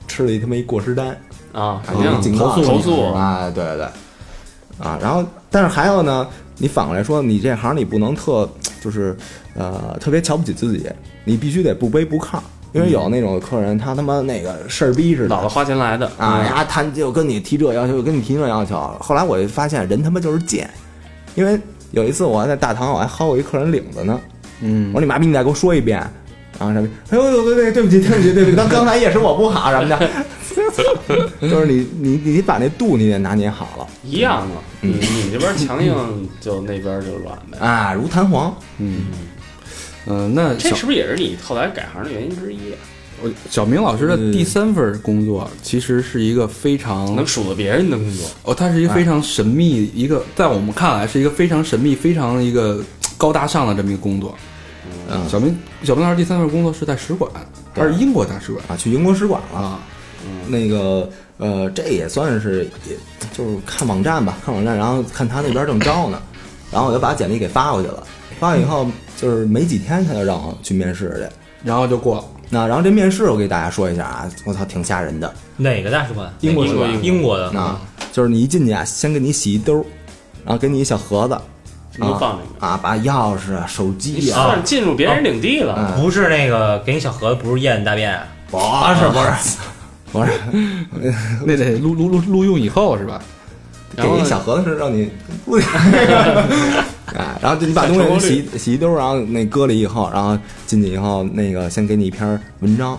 [0.07, 1.17] 吃了一他妈一过失单。
[1.51, 3.85] 啊，肯啊，定警告你投诉啊，对对对，
[4.85, 8.47] 啊，然后但是还有呢，你反过来说，你这行你不能特
[8.81, 9.15] 就是
[9.55, 10.89] 呃特别瞧不起自己，
[11.25, 12.39] 你必须得不卑不亢，
[12.71, 20.69] 因为有那种客人他他妈那个事儿逼似的老子花钱来的啊，呀，他就跟你提这要求，就跟你提那要求，后来我就发现人他妈就是贱，
[21.35, 21.59] 因为
[21.91, 24.19] 有一次我还在大堂我还薅过一客人领子呢，
[24.61, 24.89] 嗯。
[24.93, 26.07] 我说你妈逼，你再给我说一遍。
[26.59, 26.89] 然后什么？
[27.09, 30.09] 哎呦，对对对不起，对不起，对不起，刚刚才也是我不好什么的，
[31.49, 34.55] 就是你你你把那度你得拿捏好了一样的。
[34.81, 35.93] 嗯你你这边强硬，
[36.39, 37.57] 就那边就软呗。
[37.59, 38.55] 啊，如弹簧。
[38.77, 39.07] 嗯
[40.05, 42.77] 嗯，那这是不是也是你后来改行的原因之一啊？
[43.21, 52.81] 我小明老师的第三份工作其实是一个非常能数落别人的工作，哦，它是一个非常神秘，一个在我们看来是一个非常神秘、非常一个
[53.17, 54.33] 高大上的这么一个工作。
[55.11, 57.31] 嗯小明小明老师第三份工作是在使馆，
[57.73, 59.59] 他是英国大使馆啊，去英国使馆了。
[59.59, 59.79] 啊。
[60.47, 62.95] 那个呃，这也算是，也
[63.31, 66.21] 就是看网站吧，看网站，然后看他那边正招呢，
[66.71, 68.03] 然后我就把简历给发过去了。
[68.39, 71.35] 发完以后，就是没几天他就让我去面试去。
[71.63, 72.25] 然后就过了。
[72.49, 75.33] 那然后这面试我给大家说一下啊，我操，挺吓人的。
[75.55, 76.33] 哪个大使馆？
[76.41, 77.79] 英国使馆英英国的啊，
[78.11, 79.85] 就是你一进去啊，先给你洗一兜，
[80.43, 81.37] 然后给你一小盒子，
[82.59, 86.01] 啊，把钥匙啊、手机啊，算进入别人领地了，嗯。
[86.01, 89.57] 不是那个给你小盒子，不是验大便，不是不是。
[90.11, 90.31] 不是，
[91.45, 93.21] 那得录录录录用以后是吧？
[93.95, 95.09] 给一小盒子是让你
[95.45, 95.53] 不
[97.13, 102.93] 啊，然后就你把东西给洗洗一兜，然后那搁里以后，然后进去以后，那个先给你一篇文章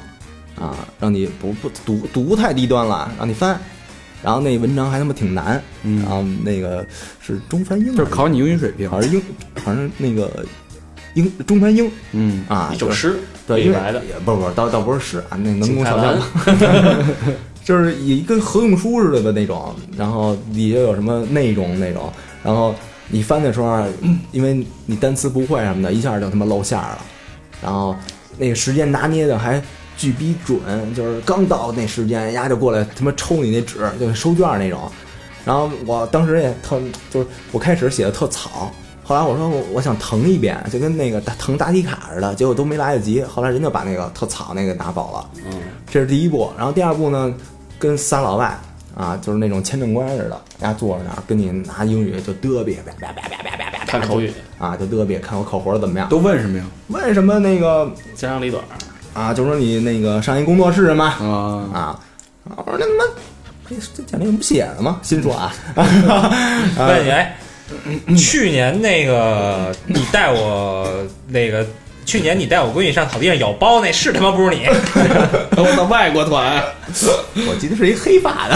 [0.61, 3.59] 啊，让你不不读读太低端了，让你翻。
[4.22, 6.02] 然后那文章还他妈挺难，嗯。
[6.02, 6.87] 然后那个
[7.20, 8.88] 是中翻英，就是考你英语水平。
[8.88, 9.22] 好像英，
[9.64, 10.44] 好像那个
[11.14, 11.90] 英中翻英。
[12.12, 16.16] 嗯，啊，就是一首诗，对，李白的，也不是不是，倒倒不是诗啊，那能工巧匠，
[17.64, 22.74] 就是以跟合同书似的的那种，然后底下有什么内容那种，然后
[23.09, 23.87] 你翻的时候啊，
[24.33, 26.98] 因为你单词不会什么的，一下就他妈露馅儿了，
[27.62, 27.94] 然后
[28.38, 29.62] 那个时间拿捏的还
[30.01, 30.59] 巨逼准，
[30.95, 34.91] 就是刚到那时间，丫就过来他妈抽你那纸，就收卷那种。
[35.45, 38.73] 然后我当时也特，就是我开始写的特草，
[39.05, 43.23] 后来我说我我想誊一遍，就跟那个大誊答题卡似的，结果都没来得及。
[43.23, 45.31] 后来人就把那个特草那个拿走了。
[45.45, 45.61] 嗯，
[45.91, 47.35] 这是第一步，然后第二步呢，
[47.79, 48.59] 跟仨老外
[48.97, 56.09] 啊，就是那种签证官似的，人家坐着那儿跟你拿英语就嘚别，叭叭叭叭叭叭叭看口语，啊，就嘚别，看我口活怎么样？
[56.09, 56.65] 都问什么呀？
[56.89, 58.65] 问什么那个家长里短，
[59.14, 61.14] 啊，就说你那个上一工作室吗？
[61.20, 61.99] 啊，啊，
[62.57, 63.05] 我说那他妈
[63.68, 64.99] 这这简历上不写了吗？
[65.03, 65.53] 心说啊，
[66.79, 67.37] 问你，哎，
[68.16, 70.88] 去年那个你带我
[71.29, 71.66] 那个，
[72.05, 74.66] 去年你带我闺女上草地上咬包那是他妈不是你？
[75.57, 76.62] 我的外国团，
[77.49, 78.55] 我记得是一黑发的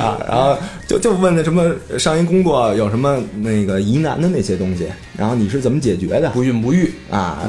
[0.00, 6.30] 啊，然后就就问那什么上一工作有什么那个疑难的那些东西，然后你是怎么解决的？
[6.30, 7.40] 不孕不育，啊，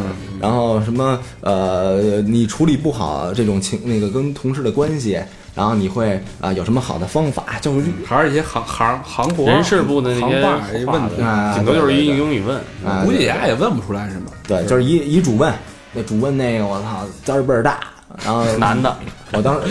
[0.42, 5.20] 然后什么呃，你处理不好这种情那个跟同事的关系，
[5.54, 7.60] 然后你会啊、有什么好的方法？
[7.62, 14.32] 就是还是一些行行行活人事部的那些行话问题，啊顶多就是一英语问，啊，估计对人家也问不出来什么。
[14.48, 15.54] 对，就是一一主问，
[15.94, 17.82] 那主问那个我操胆儿倍儿大，
[18.24, 18.96] 然后 男的，
[19.34, 19.68] 我当时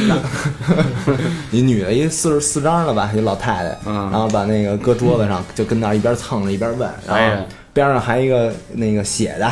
[1.50, 4.10] 一女的，一四十四张了吧，一老太太，嗯。
[4.10, 9.50] 然后把那个搁桌子上，就跟那儿一边蹭着一边问，然后边上还一个那个写的。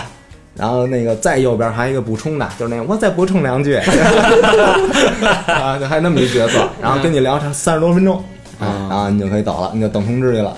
[0.57, 3.75] 然后那个再右边还有一个补充的，就是那个我再补充两句，
[5.51, 8.18] 啊，就还那么一角色，然后跟你聊上三十多分钟，
[8.61, 10.57] 啊，然后你就可以走了，你就等通知去了，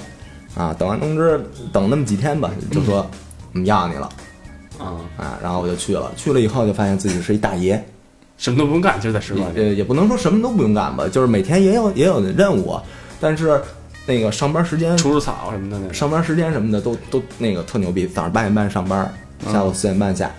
[0.55, 3.07] 啊，等完通知，等那么几天吧，就说
[3.55, 4.07] 我们要你了，
[4.79, 7.83] 啊，啊，然后我就去了，去了以后就发现自己是一大爷，
[8.39, 12.79] 什么都不用干，就在使馆呃，里，也不能说什么都不用干吧，就是每天也有也有任务，
[13.19, 13.61] 但是
[14.07, 19.13] 那个上班时间、除除草什么的那个，上班时间什么的都都那个特牛逼，早上八点半上班，
[19.53, 20.31] 下午四点半下，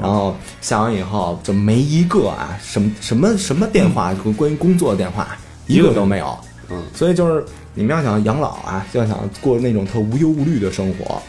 [0.00, 5.36] 然后下完以后就没一个啊什么什么什么电话，就关于工作的电话
[5.66, 6.38] 一个都没有，
[6.70, 11.22] 嗯，所以就是你们要想养老啊，要想过那种特无忧无虑的生活，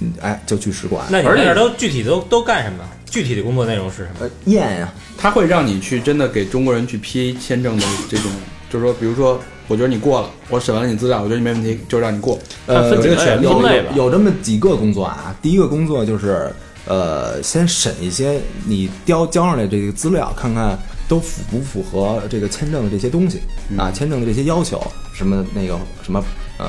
[0.00, 2.78] 嗯，哎，就去使馆，那你而且们那儿都具体都都干什么？
[3.06, 4.16] 具体的工作内容是什么？
[4.20, 8.30] 呃验呀、他会让你去真的给中国人去批签证的这种，
[8.68, 12.38] 就是说，比如说，我觉得你过了，我审完你资料，我觉得你没问题，就让你过。
[12.66, 15.34] 呃，分几类这个权利有这么几个工作啊。
[15.40, 16.52] 第一个工作就是，
[16.86, 23.40] 呃，先审一些你交交上来这个资料，看看都符不符合这个签证的这些东西
[23.76, 24.82] 啊，签证的这些要求，
[25.14, 26.22] 什么那个什么
[26.58, 26.66] 呃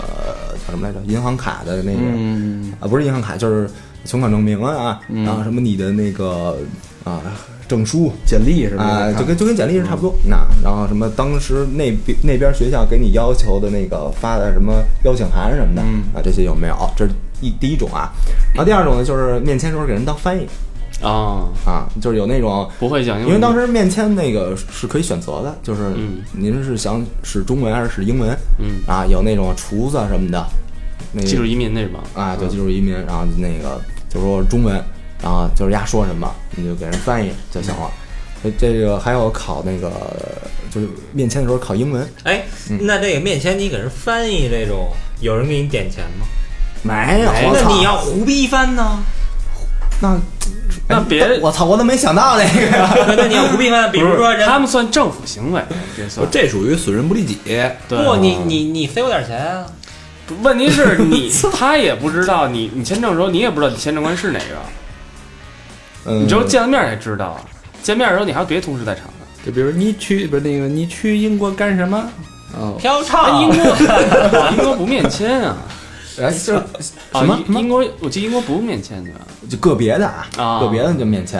[0.65, 0.99] 叫什么来着？
[1.07, 3.69] 银行卡的那个、嗯，啊，不是银行卡，就是
[4.07, 6.57] 存款证明啊，然后什么你的那个
[7.03, 7.21] 啊
[7.67, 8.83] 证书，简历是吧？
[8.83, 10.15] 啊，就跟就跟简历是差不多。
[10.25, 16.75] 那然后什么当时那边那边学校给你要求的那个发的什么邀请函什么的、嗯啊，这些有没有？
[16.95, 18.09] 这是一第一种啊。
[18.55, 20.47] 然后第二种呢，就是面签时候给人当翻译
[21.03, 22.67] 啊，啊，就是有那种。
[22.79, 29.05] 不会讲英语，因为当时面签那个是可以选择的，就是嗯您是想使中文还是使英文嗯，啊？
[29.05, 30.43] 有那种厨子什么的，
[31.11, 31.99] 那个技术移民那什么？
[32.15, 34.75] 啊，对，技术移民，然后那个就说中文，
[35.21, 37.91] 然后就是丫说什么你就给人翻译就行了。
[38.43, 39.91] 这这个还有考那个
[40.69, 42.43] 就是面签的时候考英文，哎，
[42.81, 44.91] 那这个面签你给人翻译这种，
[45.21, 46.25] 有人给你点钱吗？
[46.83, 48.99] 没有，那你要胡逼翻呢？
[49.99, 50.15] 那
[50.87, 52.95] 那别哎我操，我怎么没想到这个呀？
[53.17, 55.59] 那你要胡逼翻，比如说人他们算政府行为，
[55.97, 57.39] 这不算这属于损人不利己。
[57.89, 59.65] 不，你你你飞我点钱啊？
[60.41, 64.45] 问题是你他也不知道你 你签证的时候你也不知道你签证官是哪个，
[66.05, 67.39] 嗯，你只有见了面才知道。
[67.83, 69.11] 见面的时候你还有别的同事在场呢。
[69.45, 72.09] 就比如你去不是那个你去英国干什么？
[72.59, 75.55] 哦，嫖啊，娼英国 英国不面签啊。
[76.19, 76.53] 哎，就
[77.13, 77.39] 什么？
[77.47, 79.11] 英英国我记得英国不面签的。
[79.49, 80.59] 就个别的啊，啊。
[80.59, 81.39] 个别的就面签。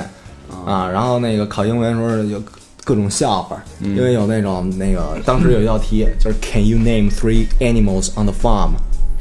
[0.66, 2.42] 啊，然后那个考英文的时候有
[2.88, 8.70] 各种笑话，因为有那种那个当时有一道题就是 Can you name three animals on the farm？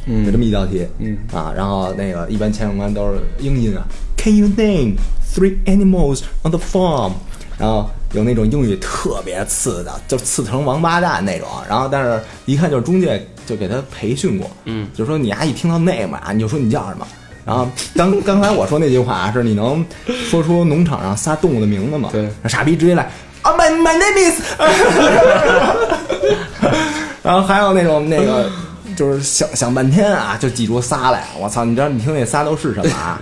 [0.06, 3.84] 有这么一道题，嗯啊，然后那个一般签证官都是英音啊
[4.16, 4.94] ，Can you name
[5.34, 7.10] three animals on the farm？
[7.58, 17.04] 然后有那种英语特别次的，就次成王八蛋那种，然后但是一看就是中介就给他培训过，嗯，就说你啊一听到 name 啊，你就说你叫什么。
[17.44, 22.08] 然后刚刚才我说那句话啊是你能说出农场上仨动物的名字吗？
[22.12, 23.08] 对，傻逼直接来
[23.46, 24.42] 啊，my my name is，
[27.22, 28.50] 然后还有那种那个
[28.96, 31.28] 就是想想半天啊，就记出仨来。
[31.38, 33.20] 我操，你知道你听那仨都是什么啊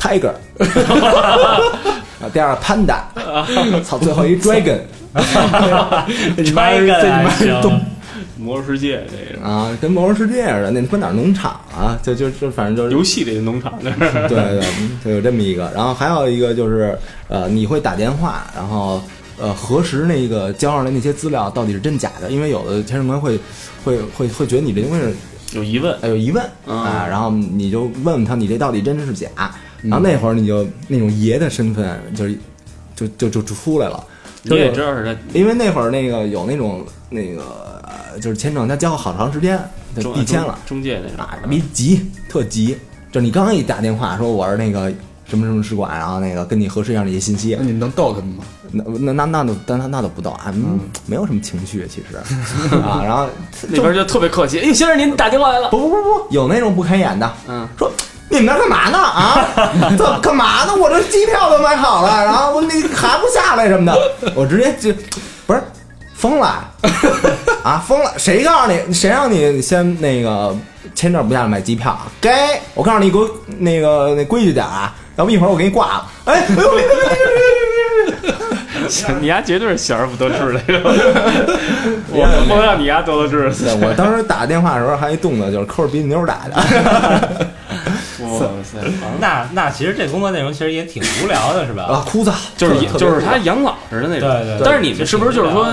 [0.00, 0.30] ？Tiger，
[2.22, 2.98] 啊，第二个 Panda，
[3.82, 4.78] 操，最后一 Dragon
[6.36, 6.88] 这你妈这你
[7.24, 7.80] 妈是东
[8.36, 11.98] 魔兽世界这个啊，跟魔兽世界似的，那他妈哪儿农场啊？
[12.00, 13.90] 就就就反正就是游戏里的农场，对
[14.28, 14.62] 对，
[15.04, 15.68] 就有这么一个。
[15.74, 16.96] 然后还有一个就是，
[17.28, 19.02] 呃，你会打电话，然后
[19.38, 23.38] 呃核实那个交上来那些资料到底是真假的，因为有的签证官会
[23.84, 25.16] 会会会觉得你这东西
[25.56, 25.96] 有疑问。
[26.00, 29.28] 哎有疑问嗯啊，然后你就问问他你这到底真是假。
[29.82, 32.38] 然后那会儿你就那种爷的身份就是
[32.96, 34.02] 就就就就出来了，
[34.42, 37.42] 你也知道是他因为那会儿那个有那种那个
[37.82, 39.60] 呃就是签证他交好长时间
[39.94, 40.58] 就中递签了。
[40.64, 42.76] 中介那种啊，逼急，特急。
[43.12, 44.90] 就你刚一打电话说我是那个
[45.26, 48.44] 什么什么使馆，然后那个跟你核实一下这些信息那，你能逗他们吗？
[48.72, 52.16] 那那那那都那那都不逗啊，嗯，没有什么情绪其实
[52.76, 53.00] 啊。
[53.04, 53.26] 然后
[53.68, 57.90] 里边就特别客气，哎，先生您打电话来了，不不不不，有那种不开眼的，嗯，说
[58.28, 59.48] 你们那干嘛呢啊？
[59.96, 60.74] 这干嘛呢？
[60.74, 64.92] 我这机票都买好了，然后我那还不下来什么的，我直接就
[65.46, 65.62] 不是
[66.14, 66.68] 疯了
[67.62, 68.12] 啊，疯了！
[68.18, 68.92] 谁告诉你？
[68.92, 70.56] 谁让你先那个
[70.94, 72.06] 签证不下来买机票啊？
[72.20, 76.06] 该我告诉你，给我那个那规矩点啊，要不一会儿我给你挂了。
[76.26, 76.94] 哎，哎呦别别别
[78.14, 80.60] 别别别你丫绝对是小而不得志的，
[82.10, 83.50] 我不能让你丫得得志。
[83.64, 86.54] 对我当时打电话的时候还一动作，就是抠着鼻子妞打的
[88.20, 88.78] 哇塞，
[89.20, 91.84] 那那其实这工作内容其实也挺无聊的，是吧？
[91.84, 94.28] 啊，枯燥，就是就是他养老似的那种。
[94.28, 95.66] 对对对但是你们是不是就是说，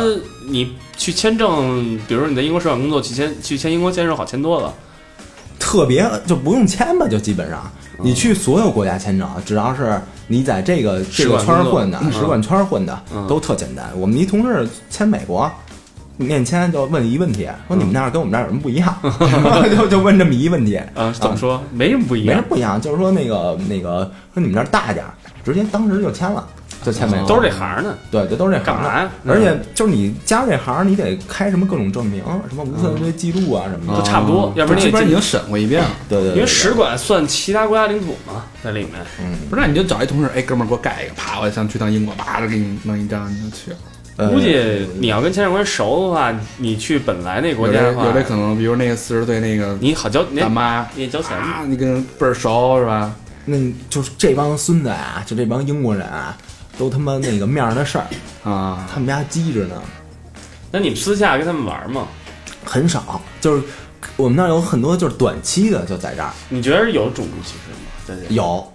[0.50, 4.74] 你去签证，比如说你在英国使馆工作，去签去签英国签证好签多了。
[5.62, 7.62] 特别就不用签吧，就基本上
[8.00, 13.86] 你去所有国家签证，只要是你在这个这个圈儿混的，嗯使馆圈儿混的嗯都特简单。
[13.96, 15.50] 我们一同事签美国。
[16.18, 18.96] 面签就问一问题，说你们那儿跟我们这儿有什么不一样？
[19.76, 21.60] 就就问这么一问题，啊，怎么说？
[21.74, 26.48] 没什么不一样，没什么不一样，就是说那个那个说你们那儿大点儿，直接当时就签了，
[26.84, 27.96] 就签美国，都是这行呢。
[28.10, 28.84] 对，这都是这行的。
[28.84, 29.12] 干嘛呀？
[29.28, 35.90] 而且就是你加入这行，你得开什么各种证明，什么无犯罪记录啊什么的，都差不多，要不然基本上已经审过一遍了。
[36.10, 38.92] 对对对，因为使馆算其他国家领土嘛，在里面。
[39.20, 43.78] 嗯，不是，那你就找一同事，哎，哥们儿给我盖一个，啪，我想去趟英国，啪，就给你弄一张，你就去了。
[44.18, 53.16] 呃估计你要跟签证官熟的话，你去本来那国家的话，有这可能，比如那个四十岁那个你好交你大妈，你交钱啊，你跟倍儿熟是吧？
[53.46, 53.58] 那
[53.90, 56.38] 就是这帮孙子啊，就这帮英国人啊，
[56.82, 58.08] 都他妈那个面儿的事儿，
[58.44, 59.80] 啊，他们家机着呢，
[60.72, 62.08] 那你们私下跟他们玩吗？
[62.66, 63.22] 很少。
[63.40, 63.62] 就是
[64.18, 67.88] 我们那儿有很多就是短期的就在这儿你觉得有种族歧视吗？
[68.08, 68.68] 在这有。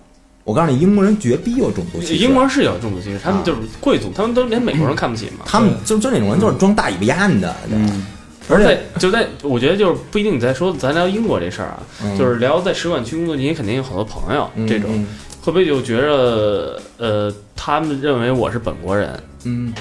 [0.45, 2.15] 我告诉你，英国人绝逼有种族歧视。
[2.15, 5.45] 英国人是有种族歧视，他们啊就是贵族，他们都连美国人 看不起嘛。
[5.45, 8.07] 他们就就那种人，就是装大尾巴烟的，嗯，
[8.49, 10.37] 而且在就在，我觉得就是不一定。
[10.37, 15.07] 你再说咱聊英国这事儿啊，嗯就是聊在使馆区工作，你也肯定有好多朋友，嗯这种嗯
[15.47, 19.73] 会不会就觉着呃，他们认为我是本国人，嗯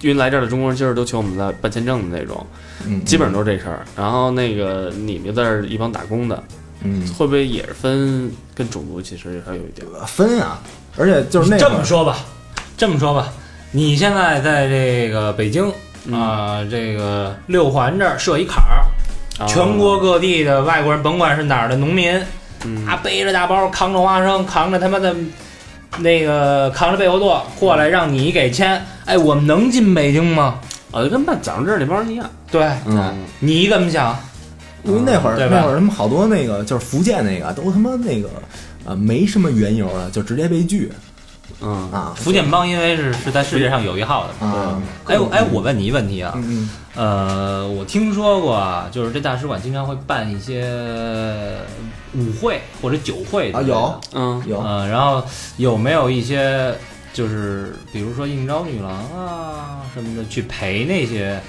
[0.00, 2.46] 因为来这儿的中国人今儿都求我们来办签证的那种，
[2.86, 3.84] 嗯，基本上都是这事儿。
[3.96, 6.40] 然后那个你们在这儿一帮打工的，
[6.84, 9.84] 嗯会不会也是分跟种族其实还有一点？
[10.06, 10.62] 分啊，
[10.96, 12.18] 而且就是那这么说吧，
[12.76, 13.32] 这么说吧，
[13.72, 15.68] 你现在在这个北京
[16.06, 18.86] 嗯啊、这个六环这儿设一坎儿，
[19.44, 22.26] 啊全国各地的外国人，甭管是哪儿的农民，嗯
[22.86, 25.14] 啊，背着大包，扛着花生，扛着他妈的，
[25.98, 30.60] 那个扛着背后垛过来让你给签，哎，我们能进北京吗？
[30.90, 32.28] 啊，就跟办蒋证那帮人一样。
[32.50, 34.18] 对，嗯，你怎么想？
[34.84, 38.30] 因为那会儿对吧那会儿他们好多那个就是福建那个都他妈那个
[38.86, 40.90] 啊没什么缘由的就直接被拒
[41.60, 44.34] 嗯啊福建帮因为是是在世界上有一号的。
[45.06, 50.70] 对，哎我哎，我问你一问题啊，嗯呃，我听说过啊，就是这大使馆经常会办一些
[52.14, 55.22] 舞会或者酒会之类的啊有嗯嗯有呃，然后
[55.56, 56.74] 有没有一些
[57.12, 61.40] 就是比如说应招女郎啊什么的去陪那些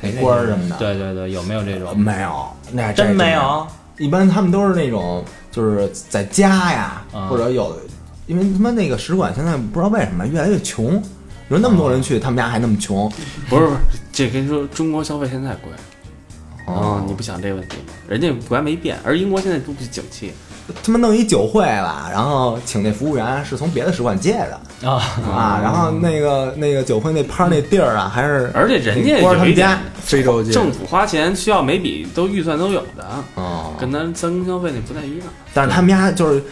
[0.00, 1.96] 陪那些官儿什么的对对对，有没有这种？
[1.98, 3.40] 没有，那还真没有。
[3.40, 3.66] 有。
[3.98, 7.74] 一般他们都是那种就是在家呀，啊或者有，
[8.26, 13.10] 因为他妈那个使馆现在不知道为什么越来越穷，你说那么多人去，他们家还那么穷，
[13.48, 13.76] 不是不是，
[14.12, 15.70] 这跟你说，中国消费现在贵。
[16.66, 17.92] 哦啊，你不想这个问题吗？
[18.08, 20.32] 人家国家没变，而英国现在都不景气。
[20.82, 24.60] 他们弄一酒会吧，然后请那服务员是从别的使馆借的
[24.90, 33.06] 啊，啊，然后那个那个酒会那趴那地儿啊，还是而且人家那官儿他们有一家，非洲界政府花钱需要每笔都预算都有的，
[33.36, 35.28] 哦，跟咱三公消费那不太一样。
[35.54, 36.42] 但是他们家就是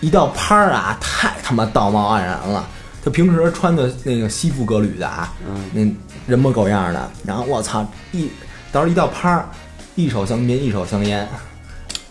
[0.00, 2.64] 一到趴儿啊，太他妈道貌岸然了。
[3.04, 5.80] 他平时穿的那个西服革履的啊，嗯，那
[6.26, 8.28] 人模狗样的，然后我操，一
[8.72, 9.48] 到时候一到趴儿，
[9.94, 11.26] 一手香槟一手香烟，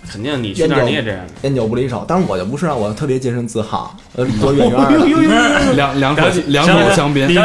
[0.09, 1.19] 肯定你去那儿你也这样。
[1.41, 2.05] 烟酒不离手。
[2.07, 5.73] 当然我就不是啊，我特别洁身自好，呃，离多远远的。
[5.73, 7.35] 两两口两口香槟你，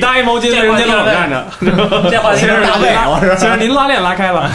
[0.00, 1.46] 搭一毛巾，人家老站着。
[2.10, 4.50] 这话题是大卫，我是先生，您拉链拉开了。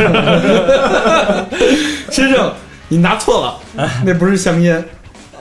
[2.09, 2.51] 先生，
[2.89, 4.83] 你拿错了，那不是香烟。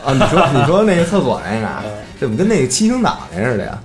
[0.04, 1.66] 啊，你说你说那个厕所那个，
[2.18, 3.78] 这怎么跟那个七星岛那似的呀？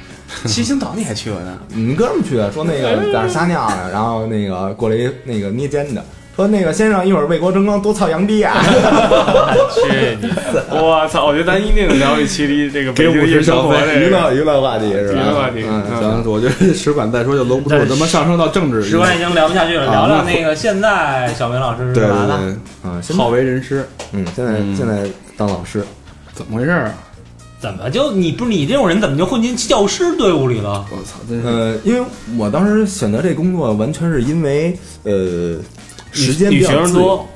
[0.45, 1.57] 七星岛你还去过呢？
[1.73, 6.03] 我们哥们儿去的，说那个在那儿撒尿呢，然后那个过来一那个捏肩的，
[6.35, 8.55] 说那个先生一会儿为国争光，多操洋逼啊！
[9.73, 10.29] 去你！
[10.71, 11.25] 我操！
[11.25, 15.21] 我觉得咱一定聊一期离这个北京夜生活这娱乐娱乐话题是吧？
[15.21, 18.83] 娱乐话题嗯，行，我觉得使馆再说就搂不住，他妈上升到政治。
[18.83, 22.39] 使馆已经聊不下去了，啊聊聊那那个现在小明老师对对是干嘛呢？
[22.83, 25.07] 对，嗯，好为人师，嗯，现在嗯现在
[25.37, 25.83] 当老师，
[26.35, 26.93] 怎么回事啊？
[27.57, 30.85] 怎么就你不是你这种人，怎么就混进教师队伍里了？
[30.91, 32.05] 我操，真是呃，因为
[32.37, 35.57] 我当时选择这工作，完全是因为呃
[36.11, 37.27] 时间比女学生较自由多，，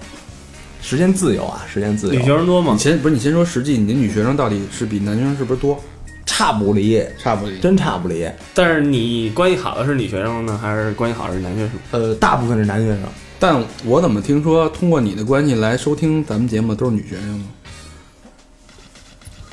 [0.81, 2.79] 时间自由啊，时间自由女学由，生多吗你？
[2.79, 5.81] 先不是你先说实际，你的女学生到底是比男学生是不是多？
[6.25, 7.57] 差不离，差不离。
[7.59, 8.29] 真差不离。
[8.53, 11.71] 但是你关系好的是女学生呢，还是关系好的是男学生？
[11.91, 12.99] 呃，大部分是男学生，
[13.39, 17.45] 但我怎么听说通过你的关系来收听咱们节目都是女学生呢？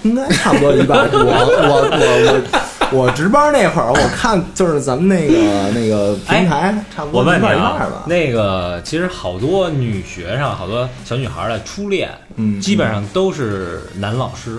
[0.06, 1.08] 应该差不多一半。
[1.12, 8.04] 我我我我我值班那会儿，我看就是咱们那个那个平台，差不多一半一半吧，。
[8.06, 14.58] 那个其实好多女学生，好多小女孩的初恋，嗯，基本上都是男老师。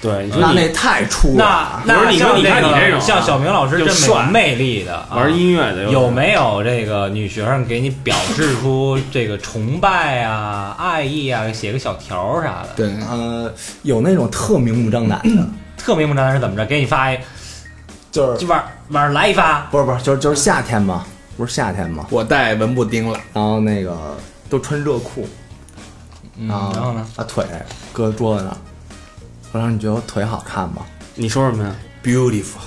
[0.00, 1.82] 对，你说你那那太出那了。
[1.84, 12.68] 那像你说你看你这种啊像小明老师这么有魅力的，啊玩音乐的有没有这个女学生给你表示出这个崇拜啊、爱意啊，写个小条啥的？
[12.76, 16.66] 对，呃，有那种特明目张胆的，特明目张胆是怎么着？
[16.66, 17.18] 给你发一，
[18.12, 21.04] 就是就晚晚上来一发，不是不是，就是就是夏天嘛，
[21.36, 23.96] 不是夏天嘛，我带文布丁了，然后那个
[24.50, 25.26] 都穿热裤，
[26.38, 27.06] 嗯，然后然后呢？
[27.16, 27.44] 把腿
[27.92, 28.56] 搁桌子上，
[29.52, 30.82] 我说你觉得我腿好看吗？
[31.14, 31.74] 你说什么呀
[32.04, 32.60] ？beautiful。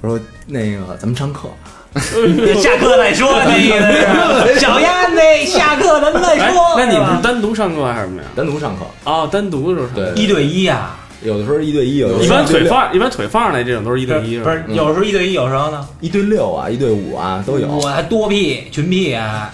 [0.00, 1.48] 我说那个咱们上课，
[1.94, 8.28] 下课再说，那意思是小燕子下课咱们再哎说。，那你们是单独上课还是什么呀？
[8.34, 10.12] 单独上课，哦，单独的时候上课。
[10.14, 10.96] 对一对一呀？
[11.22, 17.68] 有的时候一对一，有的一时候一般腿放一般腿放上来这种都是一对一，不是，有时候一对一，有时候呢，一对六啊，一对五啊都有。
[17.68, 19.52] 我还多屁群屁啊，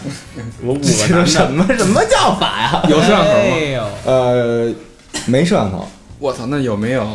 [0.63, 0.85] 我五个
[1.27, 2.83] 什么什么叫法呀？
[2.89, 3.89] 有摄像头吗？
[4.05, 4.73] 呃，
[5.27, 5.89] 没摄像头，
[6.19, 7.07] 我操，那有没有？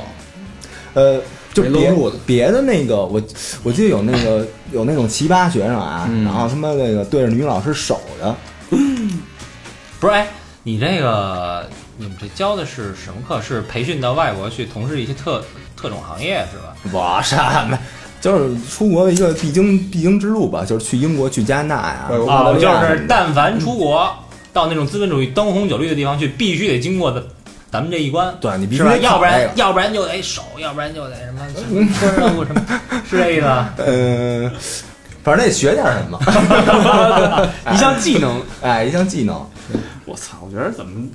[0.93, 1.22] 呃，
[1.54, 3.22] 就别的别的那个，我
[3.64, 8.36] 我记得有那个 有那种奇葩学生啊，嗯然后他妈那个对着女老师守着，
[9.99, 10.28] 不是，哎，
[10.64, 13.41] 你这个你们这教的是什么课？
[13.41, 15.43] 是培训到外国去从事一些特
[15.76, 16.76] 特种行业是吧？
[16.91, 17.36] 我什
[17.70, 17.78] 么？
[18.20, 24.14] 就是出国的一个必经必经之路吧，就是去英国、去加拿大呀、呃澳大哦，就是但凡出国
[24.54, 27.26] 到那种资本主义灯红酒绿的地方去，必须得经过的
[27.72, 28.36] 咱们这一关。
[28.41, 28.97] 对你必须是吧？
[28.97, 32.61] 要不然要不然就得手，要不然就得什么什么村任务什么，
[33.09, 33.47] 是这意思
[33.78, 34.45] 嗯？
[34.45, 34.51] 呃，
[35.24, 36.19] 反正得学点什么，
[37.74, 38.41] 一项技能。
[38.61, 39.36] 哎，一项技能。
[40.05, 40.38] 我操！
[40.45, 41.07] 我觉得怎么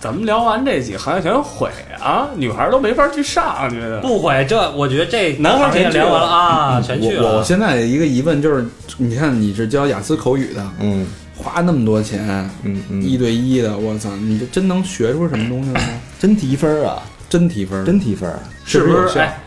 [0.00, 1.70] 咱们聊完这几个行业全毁
[2.00, 2.28] 啊？
[2.34, 7.36] 女孩都没法去上，觉得不毁，这我觉得这男孩全去聊完了了啊，全去了。
[7.38, 8.66] 我现在一个疑问就是，
[8.98, 11.06] 你看你是教雅思口语的，嗯
[11.36, 12.26] 花那么多钱，
[12.62, 15.86] 嗯嗯，一对一的，我操，你这真能学出什么东西来吗？
[16.18, 18.32] 真提分啊，真提分，真提分。
[18.64, 19.18] 是不是？
[19.18, 19.38] 哎，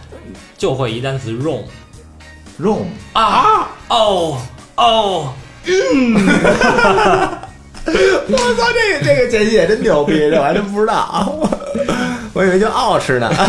[0.58, 1.64] 就会一单词 room
[2.60, 4.38] Room 啊哦
[4.76, 5.34] 哦，
[5.66, 6.16] 嗯。
[8.30, 11.40] 我操，这个这个简写真牛逼，这我还真不知道，
[12.34, 13.32] 我以为就傲吃呢。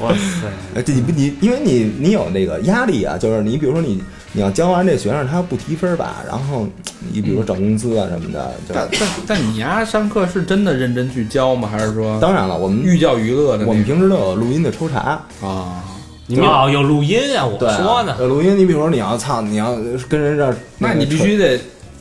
[0.00, 0.46] 哇塞！
[0.74, 6.66] 呃这你不你，因为你你有那个压力啊，就是你比如说你你要教完这学生他不提分吧，然后
[7.12, 11.68] 你比如说涨工资啊什么的，就但但但你丫上课是真的认真去教吗？
[11.70, 13.66] 还是说当然了，我们寓教于乐的？
[13.66, 15.82] 我们平时都有录音的抽查，啊，
[16.26, 19.74] 你们哦有录音啊，我说呢，有录音，你比如说你要操，你要
[20.08, 21.58] 跟人这儿，那你必须得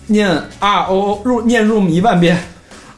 [0.08, 0.30] 念
[0.60, 2.38] O O 入念 room 一万遍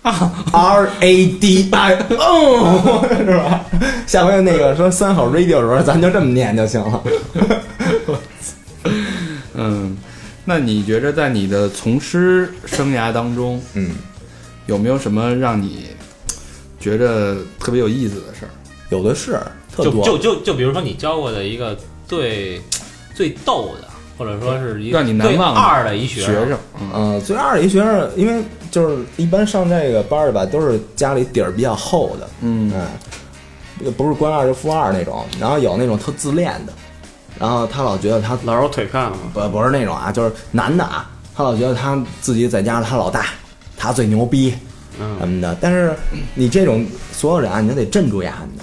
[0.02, 3.66] 啊！R A D I O 是吧？
[4.08, 7.04] 下回那个说三好 radio 的时候，咱就这么念就行了。
[9.54, 9.97] 嗯，
[10.45, 13.91] 那你觉着在你的从师生涯当中，嗯，
[14.68, 15.88] 有没有什么让你
[16.80, 18.52] 觉着特别有意思的事儿？
[18.89, 19.38] 有的是，
[19.76, 20.06] 特就多。
[20.06, 21.78] 就就就比如说你教过的一个
[22.08, 22.62] 最
[23.14, 23.88] 最逗的，
[24.18, 28.41] 或者说是一个让你难忘的二的一学学生，嗯，嗯，最二的一学生，因为
[28.72, 32.72] 就是一般上这个班儿吧，都是家里底儿比较厚的，嗯
[33.84, 36.74] 嗯，不是官二就富二那种，然后有那种特自恋的，
[37.40, 43.26] 然后他老觉得他老揉腿看嘛，不不是那种啊，就是男的啊，他老觉得他自己在家他老大，
[43.78, 44.54] 他最牛逼
[45.00, 45.58] 嗯什嗯，么的。
[45.60, 45.96] 但是
[46.36, 48.60] 你这种所有人啊，你都得镇住呀你。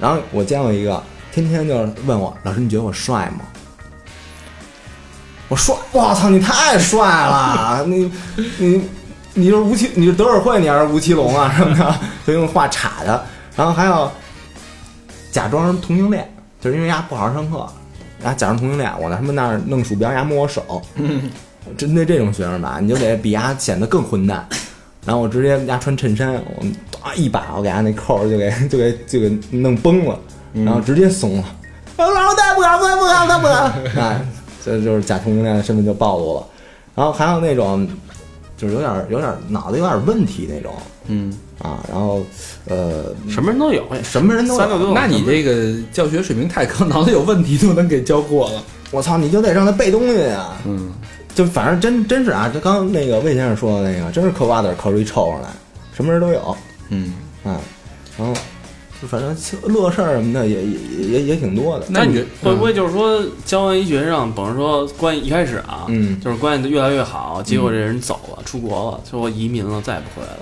[0.00, 3.44] 然后我见过一个，天天就是问我老师，你觉得我帅吗？
[5.48, 7.84] 我帅，我操，你太帅了！
[7.86, 8.10] 你
[8.58, 8.82] 你
[9.36, 13.24] 你是吴奇，你是德尔惠，你还是吴奇隆啊什么的， 就用话插的。
[13.56, 14.10] 然后还有
[15.32, 17.66] 假装同性恋，就是因为丫不好好上课，
[18.20, 20.80] 然后假装同性恋，我在他们那儿弄鼠标，丫摸我手。
[21.76, 24.46] 针对这种学生吧，你就得比丫显得更混蛋。
[25.04, 26.64] 然后我直接丫穿衬衫，我
[27.02, 30.18] 啊一把我给丫那扣儿就给就给就给弄崩了，
[30.52, 31.44] 然后直接怂了。
[31.96, 33.48] 啊，老师再不敢，不敢，不敢，不敢，不
[33.96, 34.04] 敢。
[34.04, 34.24] 哎，
[34.64, 36.46] 这就是假同性恋的身份就暴露了。
[36.94, 37.88] 然后还有那种
[38.64, 40.72] 就是有点有点脑子有点问题那种
[41.06, 42.24] 嗯，啊，然后
[42.66, 44.92] 呃什么人都有，什么人都有。
[44.94, 48.62] 那你这个教学水平太高， 脑子有问题都能给教过了。
[48.90, 50.56] 我操，你就得让他背东西啊。
[50.64, 50.90] 嗯，
[51.34, 55.48] 就反正真真是啊，就刚刚那个魏先生说的那个，真是嗑瓜子儿嗑出一臭上来，
[55.94, 56.56] 什么人都有
[56.88, 57.12] 嗯，
[57.44, 57.60] 啊。
[58.16, 58.40] 然后就
[59.06, 59.36] 反正
[59.72, 60.78] 乐事儿什么的也也
[61.08, 61.86] 也也挺多的。
[61.88, 70.40] 那你会不会就是说交完一学生，甭是说关系一开始啊，嗯就是关系越来越好，结果这人走了，出国了，最后移民了，再也不回来了，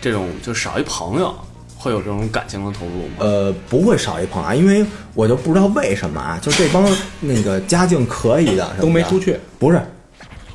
[0.00, 1.34] 这种就少一朋友，
[1.76, 3.14] 会有这种感情的投入吗？
[3.18, 4.84] 呃，不会少一朋友啊，因为
[5.14, 6.84] 我就不知道为什么啊，就这帮
[7.20, 9.38] 那个家境可以的的都没出，去。
[9.58, 9.80] 不是，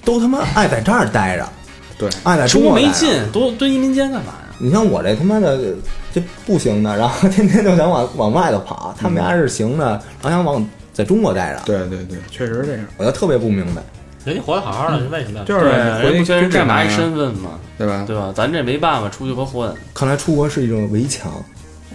[0.06, 1.50] 都他妈爱在这儿待着，
[1.98, 4.56] 对，爱在中国没劲，多蹲移民监干嘛呀？
[4.60, 5.74] 你像我这他妈的
[6.14, 12.86] 这不行的，然后 天天就想往往外头跑，他们家是行的，然后想往在中国待着，对对对，确实是这样。
[12.97, 13.82] 我就特别不明白。
[14.24, 15.43] 人家活得好好的，为什么要？
[15.43, 18.05] 就是对，回不缺人干嘛呀拿一身份嘛，对吧？
[18.07, 18.32] 对吧？
[18.34, 21.30] 咱这没办法，出去和混，看来出国是一种围墙，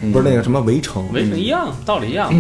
[0.03, 1.11] 嗯不是那个什么围城。
[1.13, 2.31] 围城一样，道理一样。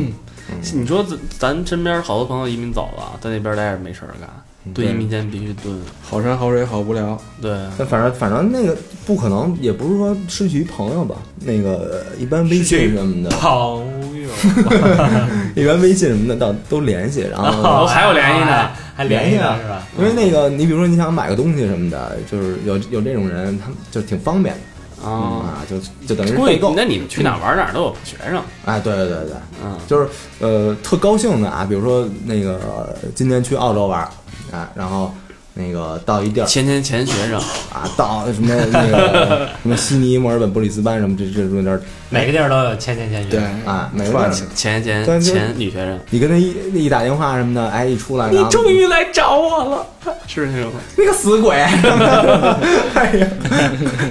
[0.74, 4.28] 你说咱咱身边好多朋友移民走了，在那边待着没事儿干，
[4.74, 5.78] 蹲移民间必须蹲。
[6.02, 7.20] 好山好水好无聊。
[7.40, 11.16] 对，但反正反正那个不可能，也不是说失去朋友吧。
[11.44, 13.50] 那个呃 一般微信什么的，朋
[14.22, 14.28] 友，
[15.54, 19.86] 一般微信什么的倒都联系，然后哦还有联系呢，还联系呢是吧？
[19.98, 25.10] 因为那个你比如说你想买个东西什么的，就是有有这种人，他们就挺方便的啊。
[25.10, 26.74] 啊，就就等于是估计代购。
[26.76, 29.32] 那你们去哪儿玩哪儿都有学生，哎，对对对对，
[29.64, 30.08] 嗯，就是
[30.40, 34.06] 呃特高兴的啊，比如说那个呃今天去澳洲玩，
[34.53, 35.14] 啊，然后
[35.55, 37.38] 那个到一地儿钱钱钱学生，
[37.72, 43.30] 啊，到什么那个什么悉尼、墨尔本、布里斯班什么这这这这每个地儿都有前前前学。
[43.30, 49.86] 对，啊，每个地儿串起钱钱但是钱女学生，你跟他一一打电话什么的，哎，一出来，你终于来找我了，
[50.26, 50.80] 是那种吗？
[50.96, 51.57] 那个死鬼，
[52.94, 53.28] 哎呀，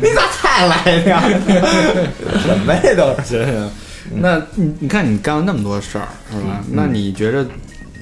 [0.01, 1.23] 你咋才来的呀？
[2.45, 3.45] 什么呀都是。
[3.45, 3.67] 是。
[4.09, 6.63] 那你你看你干了那么多事儿，是吧？
[6.71, 7.45] 那你觉着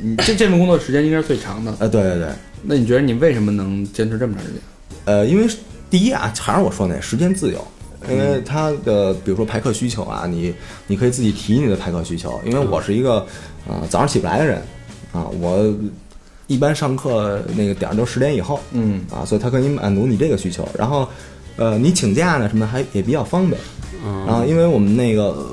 [0.05, 2.27] 你这这份工作时间应该是最长的，呃，对对对，
[2.61, 4.61] 那你觉得你为什么能坚持这么长时间？
[5.05, 5.51] 呃，因为
[5.89, 7.67] 第一啊，还是我说那时间自由，
[8.07, 10.53] 因为他的比如说排课需求啊，你
[10.85, 13.25] 你可以自己提你的排课需求，因为我是一个
[13.67, 14.61] 呃早上起不来的人
[15.11, 15.73] 啊，我
[16.45, 19.01] 一般上课那个点儿都十点以后嗯。
[19.09, 21.07] 啊，所以他可以满足你这个需求，然后
[21.55, 23.59] 呃你请假呢什么还也比较方便，
[24.05, 25.47] 嗯，然后因为我们那个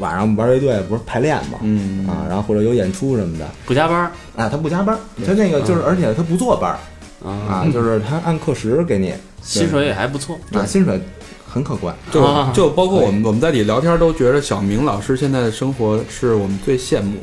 [0.00, 3.46] 晚上玩乐队不是排练嘛，嗯啊，然后或者有演出什么的。
[3.64, 4.10] 不加班儿。
[4.36, 6.78] 啊，他不加班儿，他那个就是，而且他不坐班儿
[7.22, 10.98] 啊，啊，就是他按课时给你，薪水也还不错，啊，薪水
[11.46, 11.94] 很可观。
[12.10, 12.50] 就啊。
[12.54, 17.18] 就包括我们我们在里聊天都觉得小明老师现在的生活是我们最羡慕，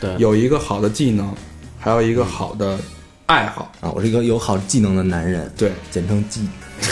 [0.00, 1.30] 对，有一个好的技能，
[1.78, 2.78] 还有一个好的
[3.26, 6.48] 爱好，啊，我是一个有好技能的男人，对，简称技。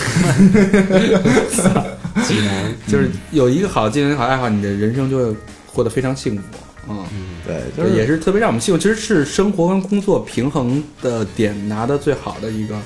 [2.23, 5.37] 技能，就是有一个好的技能、好爱好，你的人生就会
[5.73, 6.43] 过得非常幸福。
[6.89, 7.05] 嗯，
[7.47, 8.79] 对，就就是也是特别让我们幸福。
[8.81, 12.77] 其实是生活跟工作平衡的点拿的最好的一个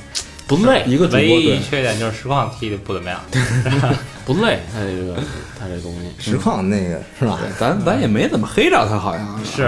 [0.46, 1.58] 不累一个主播唯一。
[1.60, 3.20] 缺点就是实况踢的不怎么样。
[4.26, 5.14] 不累，他这个
[5.58, 7.38] 他这东西，实况那个是吧？
[7.58, 9.62] 咱咱也没怎么黑着他，好像是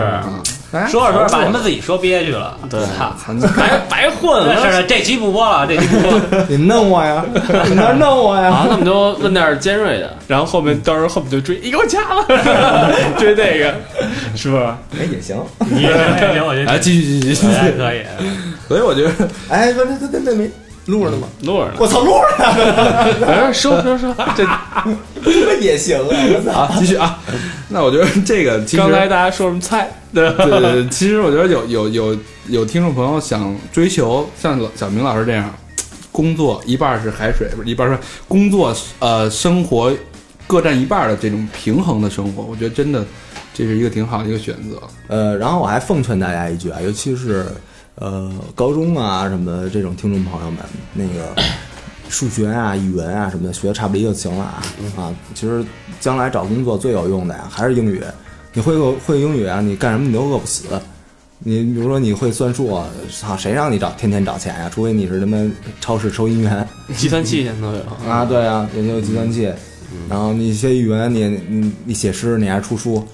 [0.70, 2.56] 说着说着把他们们自己说憋屈了。
[2.68, 3.12] 对操！
[3.56, 6.20] 白白混了是，这期不播了，这期不播。
[6.48, 7.24] 你 弄我呀，
[7.68, 8.42] 你那弄我啊！
[8.42, 8.64] 呀！
[8.68, 13.74] 那我们就问点尖锐的，然后后面到时候后面就追，你给我掐了，追那个，
[14.36, 14.62] 是不是？
[14.62, 15.36] 哎，也行。
[15.70, 17.72] 你也行，我觉得哎，继续继续继续。
[17.78, 18.02] 可以。
[18.68, 19.10] 所以我觉得
[19.48, 20.50] 哎，不，那那那那没
[20.88, 21.28] 录着呢吗？
[21.42, 24.44] 录着呢，我操，录着呢， 哎说说说， 这
[25.22, 26.08] 这也行啊！
[26.34, 27.18] 我操，啊，继续啊。
[27.68, 29.90] 那我觉得这个其实刚才大家说什么菜？
[30.14, 30.44] 对吧？
[30.44, 32.18] 对对对，其实我觉得有有有
[32.48, 35.54] 有听众朋友想追求像老小明老师这样，
[36.10, 39.92] 工作一半是海水，不是一半是工作呃生活
[40.46, 43.04] 各占一半的这种平衡的生活，我觉得真的
[43.52, 44.80] 这是一个挺好的一个选择。
[45.08, 47.44] 呃，然后我还奉劝大家一句啊，尤其是
[48.00, 50.60] 呃高中啊什么的这种听众朋友们，
[50.94, 51.34] 那个
[52.08, 54.62] 数学啊、语文啊什么的学的差不离就行了啊
[54.96, 55.64] 啊，其实
[56.00, 58.02] 将来找工作最有用的呀还是英语。
[58.54, 60.64] 你会个会英语啊，你干什么你都饿不死。
[61.40, 62.82] 你比如说你会算数，
[63.12, 64.68] 操，谁让你找天天找钱呀？
[64.74, 65.38] 除非你是他妈
[65.80, 69.52] 超市收银员计算器现在都有啊，对啊，研究计算器。
[70.08, 73.06] 然后你学语文，你你你写诗，你还出书，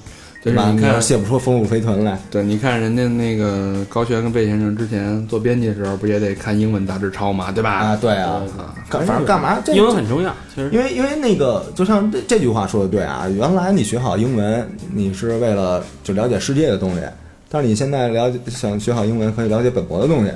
[0.44, 0.70] 对吧？
[0.70, 2.18] 你看要写不出丰乳肥臀来。
[2.30, 7.70] 对，你看人家那个高璇跟贝先生之前做编辑的时候，不也得看英文杂志抄嘛，对吧？
[7.70, 8.42] 啊，对啊，
[8.90, 9.58] 干反正干嘛？
[9.64, 17.00] 这英文很重要，其实因为因为那个，就像这这句话说的对啊，原来你学好英文，你是为了就了解世界的东西，
[17.48, 20.30] 但是你现在了解想学好英文，可以了解本国的东西。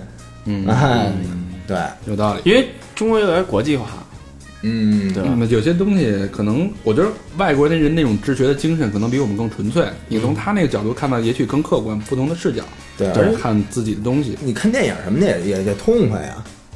[0.46, 1.12] 嗯，哎，
[1.66, 2.40] 对，有道理。
[2.46, 3.86] 因为中国越来越国际化，
[4.62, 9.84] 嗯，对有些东西可能，我觉得外国人那种治学的精神可能比我们更纯粹。
[10.08, 12.64] 你从他那个角度看到，也许更客观，不同的视角，
[12.96, 14.36] 对，就是看自己的东西。
[14.42, 16.34] 你看电影什么的也也也痛快呀。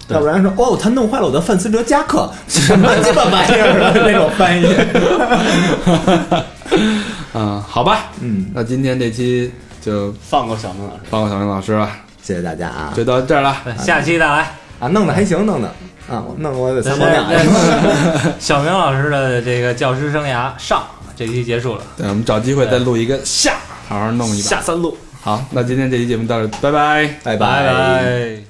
[0.08, 4.66] 要不然说哦，他弄坏了我的范思哲夹克，什么鸡巴玩意儿 那种翻译。
[7.34, 11.88] 嗯，好吧，嗯，那今天这期就放过小明老师，放过小明老师了，
[12.22, 13.56] 谢谢大家啊就到这儿了。
[13.78, 14.61] 下期再来。
[14.82, 15.68] 啊，弄得还行，弄得
[16.10, 17.24] 啊，我弄我得三毛那两。
[17.30, 20.82] 那 小明老师的这个教师生涯上
[21.14, 21.82] 这期结束了。
[21.96, 23.54] 对，我们找机会再录一个下，
[23.88, 24.48] 好好弄一把。
[24.48, 24.98] 下三路。
[25.20, 27.06] 好，那今天这期节目到这儿，拜拜。
[27.22, 28.41] 拜拜拜。